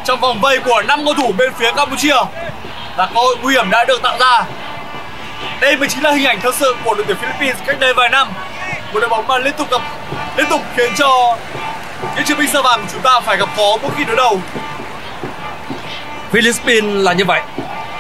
[0.05, 2.17] trong vòng vây của năm cầu thủ bên phía Campuchia
[2.97, 4.45] là cơ hội nguy hiểm đã được tạo ra.
[5.61, 8.09] Đây mới chính là hình ảnh thật sự của đội tuyển Philippines cách đây vài
[8.09, 8.29] năm.
[8.93, 9.81] Một đội bóng mà liên tục gặp
[10.37, 11.37] liên tục khiến cho
[12.17, 14.41] những chiến binh sao vàng chúng ta phải gặp khó mỗi khi đối đầu.
[16.31, 17.41] Philippines là như vậy.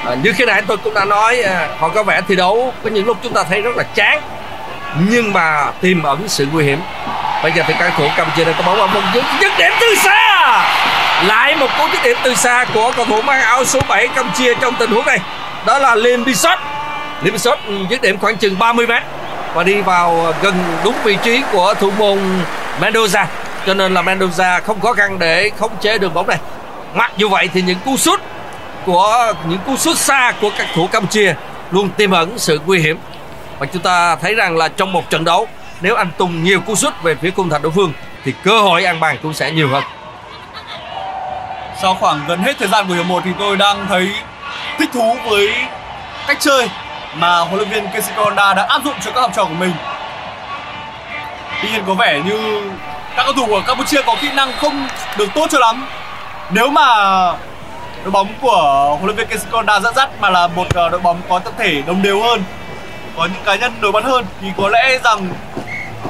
[0.06, 2.90] À, như khi nãy tôi cũng đã nói à, họ có vẻ thi đấu có
[2.90, 4.22] những lúc chúng ta thấy rất là chán
[5.10, 6.78] nhưng mà tìm ẩn sự nguy hiểm
[7.42, 9.94] bây giờ thì cầu thủ Campuchia đang có bóng ở vùng dứt dứt điểm từ
[9.94, 10.62] xa.
[11.26, 14.54] Lại một cú dứt điểm từ xa của cầu thủ mang áo số 7 Campuchia
[14.54, 15.18] trong tình huống này.
[15.66, 16.58] Đó là Lim Bisot.
[17.22, 19.02] Lim Bisot ừ, dứt điểm khoảng chừng 30 mét
[19.54, 22.18] và đi vào gần đúng vị trí của thủ môn
[22.80, 23.24] Mendoza.
[23.66, 26.38] Cho nên là Mendoza không khó khăn để khống chế đường bóng này.
[26.94, 28.20] Mặc dù vậy thì những cú sút
[28.86, 31.34] của, những cú sút xa của các thủ Campuchia
[31.70, 32.98] luôn tiềm ẩn sự nguy hiểm.
[33.58, 35.48] Và chúng ta thấy rằng là trong một trận đấu
[35.80, 37.92] nếu anh tung nhiều cú sút về phía khung thành đối phương
[38.24, 39.82] thì cơ hội ăn bàn cũng sẽ nhiều hơn
[41.82, 44.12] Sau khoảng gần hết thời gian của hiệp 1 thì tôi đang thấy
[44.78, 45.54] thích thú với
[46.26, 46.68] cách chơi
[47.14, 49.72] mà huấn luyện viên Kenshiko Honda đã áp dụng cho các học trò của mình.
[51.62, 52.62] Tuy nhiên có vẻ như
[53.16, 55.86] các cầu thủ của Campuchia có kỹ năng không được tốt cho lắm.
[56.50, 56.86] Nếu mà
[58.02, 61.00] đội bóng của huấn luyện viên Kenshiko Honda dẫn dắt mà là một ờ, đội
[61.00, 62.42] bóng có tập thể đồng đều hơn,
[63.16, 65.28] có những cá nhân nổi bật hơn thì có lẽ rằng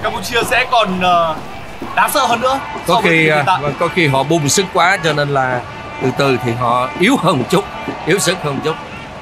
[0.02, 1.36] Campuchia sẽ còn ờ,
[1.94, 2.60] đáng sợ hơn nữa.
[2.86, 3.58] có khi tại.
[3.62, 5.60] vâng, có khi họ bùng sức quá cho nên là
[6.02, 7.64] từ từ thì họ yếu hơn một chút
[8.06, 8.76] yếu sức hơn một chút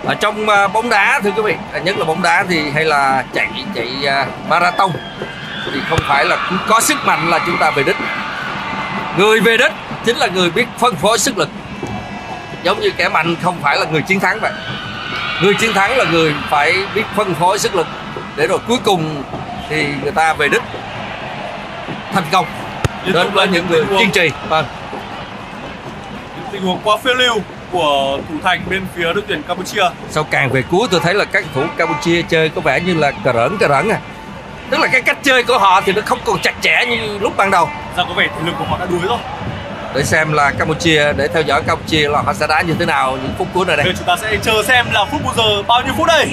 [0.04, 2.84] ở trong à, bóng đá thưa quý vị à, nhất là bóng đá thì hay
[2.84, 3.88] là chạy chạy
[4.48, 4.90] marathon
[5.72, 7.96] thì không phải là cứ có sức mạnh là chúng ta về đích
[9.18, 9.72] người về đích
[10.04, 11.48] chính là người biết phân phối sức lực
[12.62, 14.52] giống như kẻ mạnh không phải là người chiến thắng vậy
[15.42, 17.86] người chiến thắng là người phải biết phân phối sức lực
[18.36, 19.22] để rồi cuối cùng
[19.68, 20.62] thì người ta về đích.
[22.12, 22.46] Thành công.
[23.04, 24.30] Liên đến với những người kiên trì.
[24.48, 24.64] Vâng.
[26.52, 27.38] Tình huống quá phiêu lưu
[27.72, 29.82] của thủ thành bên phía đội tuyển Campuchia.
[30.10, 33.10] sau càng về cuối tôi thấy là các thủ Campuchia chơi có vẻ như là
[33.24, 33.98] cờ rỡn cờ rỡn à.
[34.70, 37.36] Tức là cái cách chơi của họ thì nó không còn chặt chẽ như lúc
[37.36, 37.68] ban đầu.
[37.96, 39.18] Ra có vẻ thể lực của họ đã đuối rồi.
[39.94, 43.10] để xem là Campuchia để theo dõi Campuchia là họ sẽ đá như thế nào
[43.22, 45.30] những phút cuối này Bây đây giờ chúng ta sẽ chờ xem là phút bù
[45.36, 46.26] giờ bao nhiêu phút đây.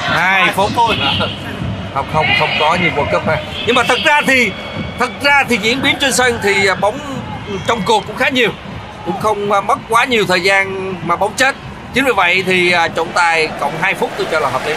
[0.00, 0.96] hai phút thôi.
[1.94, 3.36] không không không có như World Cup ha
[3.66, 4.50] nhưng mà thật ra thì
[4.98, 6.98] thật ra thì diễn biến trên sân thì à, bóng
[7.66, 8.50] trong cuộc cũng khá nhiều.
[9.06, 11.56] Cũng không à, mất quá nhiều thời gian mà bóng chết.
[11.94, 14.74] Chính vì vậy thì à, trọng tài cộng 2 phút tôi cho là hợp lý.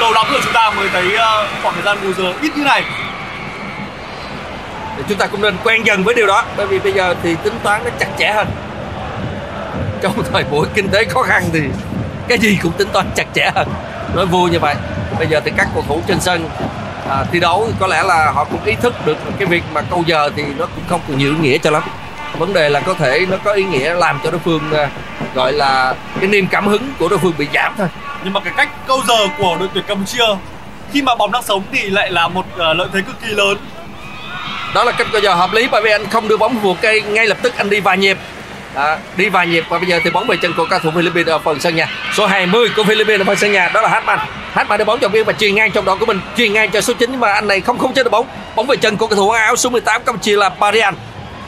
[0.00, 1.04] Lâu lắm rồi chúng ta mới thấy
[1.62, 2.82] khoảng thời gian bù giờ ít như này.
[4.96, 7.36] thì chúng ta cũng nên quen dần với điều đó bởi vì bây giờ thì
[7.44, 8.46] tính toán nó chặt chẽ hơn.
[10.02, 11.60] Trong thời buổi kinh tế khó khăn thì
[12.28, 13.68] cái gì cũng tính toán chặt chẽ hơn
[14.14, 14.74] nói vui như vậy.
[15.18, 16.48] Bây giờ thì các cầu thủ trên sân
[17.10, 20.04] à, thi đấu có lẽ là họ cũng ý thức được cái việc mà câu
[20.06, 21.82] giờ thì nó cũng không còn nhiều ý nghĩa cho lắm.
[22.38, 24.90] Vấn đề là có thể nó có ý nghĩa làm cho đối phương à,
[25.34, 27.88] gọi là cái niềm cảm hứng của đối phương bị giảm thôi.
[28.24, 30.26] Nhưng mà cái cách câu giờ của đội tuyển Campuchia
[30.92, 33.56] khi mà bóng đang sống thì lại là một ờ, lợi thế cực kỳ lớn.
[34.74, 37.00] đó là cách câu giờ hợp lý bởi vì anh không đưa bóng vuột cây
[37.00, 38.18] ngay lập tức anh đi vài nhịp
[38.74, 41.28] à, đi vài nhịp và bây giờ thì bóng về chân của cầu thủ Philippines
[41.28, 41.88] ở phần sân nhà.
[42.14, 44.18] Số 20 của Philippines ở phần sân nhà đó là Hartman
[44.52, 46.80] Hartman đưa bóng cho biên và truyền ngang trong đội của mình truyền ngang cho
[46.80, 48.26] số 9 nhưng mà anh này không không chơi được bóng.
[48.56, 50.94] Bóng về chân của cầu thủ áo số 18 Campuchia là Barian.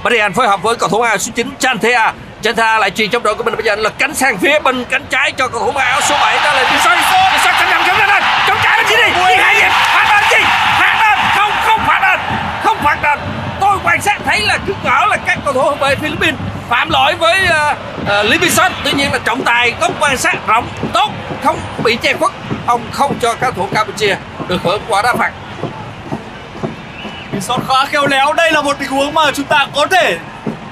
[0.03, 2.13] Barian phối hợp với cầu thủ áo số 9 Chanthea
[2.43, 5.05] Chanthea lại truyền trong đội của mình bây giờ là cánh sang phía bên cánh
[5.11, 6.99] trái cho cầu thủ áo số 7 đó là Bisot
[7.33, 9.13] Bisot cánh nằm cánh lên lên chống trả nó chỉ đi.
[9.29, 9.71] Đi hai nhịp.
[9.71, 10.45] Hatman chi?
[10.81, 12.21] Hatman không không phạt đền.
[12.65, 13.19] Không phạt đền.
[13.61, 16.35] Tôi quan sát thấy là cứ ngỡ là các cầu thủ về Philippines
[16.71, 20.69] phạm lỗi với uh, uh, Libisot tuy nhiên là trọng tài có quan sát rộng
[20.93, 21.11] tốt
[21.45, 22.31] không bị che khuất.
[22.67, 24.17] Ông không cho các thủ Campuchia
[24.49, 25.33] được hưởng quả đá phạt.
[27.41, 28.33] Shot khá khéo léo.
[28.33, 30.19] Đây là một tình huống mà chúng ta có thể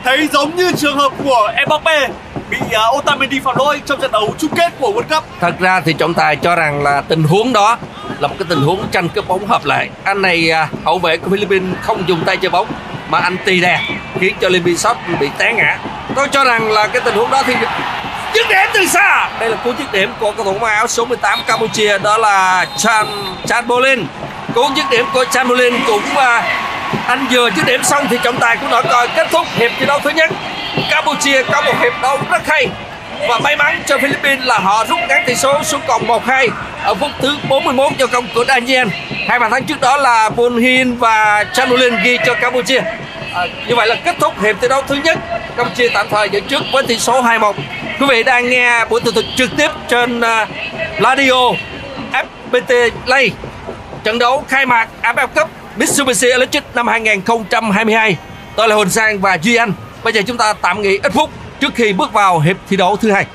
[0.05, 2.09] thấy giống như trường hợp của Mbappe
[2.51, 5.25] bị uh, Otamendi phạm lỗi trong trận đấu chung kết của World Cup.
[5.41, 7.79] thật ra thì trọng tài cho rằng là tình huống đó
[8.19, 9.89] là một cái tình huống tranh cướp bóng hợp lệ.
[10.05, 12.67] Anh này à, hậu vệ của Philippines không dùng tay chơi bóng
[13.09, 13.81] mà anh tì đè
[14.21, 15.79] khiến cho Libisot bị té ngã.
[16.15, 17.55] Tôi cho rằng là cái tình huống đó thì
[18.35, 19.29] dứt điểm từ xa.
[19.41, 22.67] Đây là cú dứt điểm của cầu thủ mang áo số 18 Campuchia đó là
[22.77, 23.07] Chan
[23.47, 24.07] Chan Bolin.
[24.55, 26.45] Cú dứt điểm của Chamberlain cũng uh,
[27.07, 29.87] anh vừa dứt điểm xong thì trọng tài cũng đã coi kết thúc hiệp thi
[29.87, 30.31] đấu thứ nhất.
[30.91, 32.69] Campuchia có một hiệp đấu rất hay.
[33.29, 36.49] Và may mắn cho Philippines là họ rút ngắn tỷ số xuống còn 1-2
[36.83, 38.89] ở phút thứ 41 do công của Daniel.
[39.29, 42.81] Hai bàn thắng trước đó là Bun Hin và Chanulin ghi cho Campuchia.
[43.69, 45.19] Như vậy là kết thúc hiệp thi đấu thứ nhất.
[45.57, 47.53] Campuchia tạm thời dẫn trước với tỷ số 2-1.
[48.01, 50.49] Quý vị đang nghe buổi tường thuật trực tiếp trên uh,
[51.03, 51.53] radio
[52.13, 53.31] FPT Play.
[54.05, 58.17] Trận đấu khai mạc AFF Cup Mitsubishi Electric năm 2022.
[58.57, 59.73] Tôi là Huỳnh Sang và Duy Anh.
[60.05, 61.31] Bây giờ chúng ta tạm nghỉ ít phút
[61.61, 63.27] trước khi bước vào hiệp thi đấu thứ hai.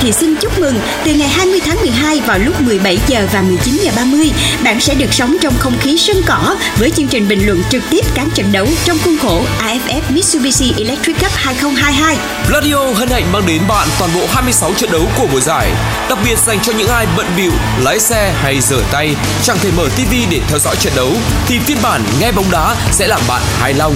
[0.00, 0.74] Thì xin chúc mừng.
[1.04, 4.30] Từ ngày 20 tháng 12 vào lúc 17 giờ và 19 giờ 30,
[4.64, 7.82] bạn sẽ được sống trong không khí sân cỏ với chương trình bình luận trực
[7.90, 12.16] tiếp các trận đấu trong khuôn khổ AFF Mitsubishi Electric Cup 2022.
[12.52, 15.70] Radio hân hạnh mang đến bạn toàn bộ 26 trận đấu của mùa giải,
[16.08, 19.70] đặc biệt dành cho những ai bận bịu, lái xe hay rửa tay, chẳng thể
[19.76, 21.12] mở TV để theo dõi trận đấu
[21.46, 23.94] thì phiên bản nghe bóng đá sẽ làm bạn hài lòng.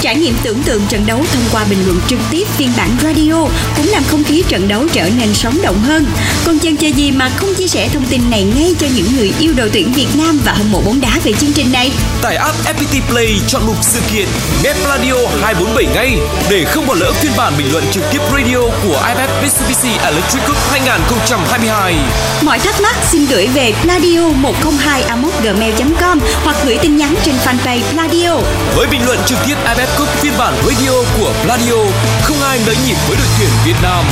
[0.00, 3.46] Trải nghiệm tưởng tượng trận đấu thông qua bình luận trực tiếp phiên bản radio
[3.76, 6.06] cũng làm không khí trận đấu trở nên sống động hơn.
[6.44, 9.32] Còn chân chơi gì mà không chia sẻ thông tin này ngay cho những người
[9.38, 11.90] yêu đội tuyển Việt Nam và hâm mộ bóng đá về chương trình này?
[12.22, 14.28] Tải app FPT Play chọn mục sự kiện
[14.62, 16.16] nghe Radio 247 ngay
[16.50, 20.46] để không bỏ lỡ phiên bản bình luận trực tiếp radio của AFF Mitsubishi Electric
[20.46, 21.96] Cup 2022.
[22.42, 25.04] Mọi thắc mắc xin gửi về pladio 102
[25.42, 28.36] gmail.com hoặc gửi tin nhắn trên fanpage Pladio.
[28.76, 31.78] Với bình luận trực tiếp AFF Cup phiên bản radio của Radio,
[32.22, 34.04] không ai nới nhịp với đội tuyển Việt Nam.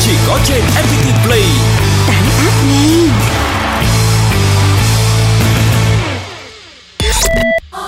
[0.00, 1.44] Chỉ có trên FPT Play.
[2.06, 3.41] Tải app ngay.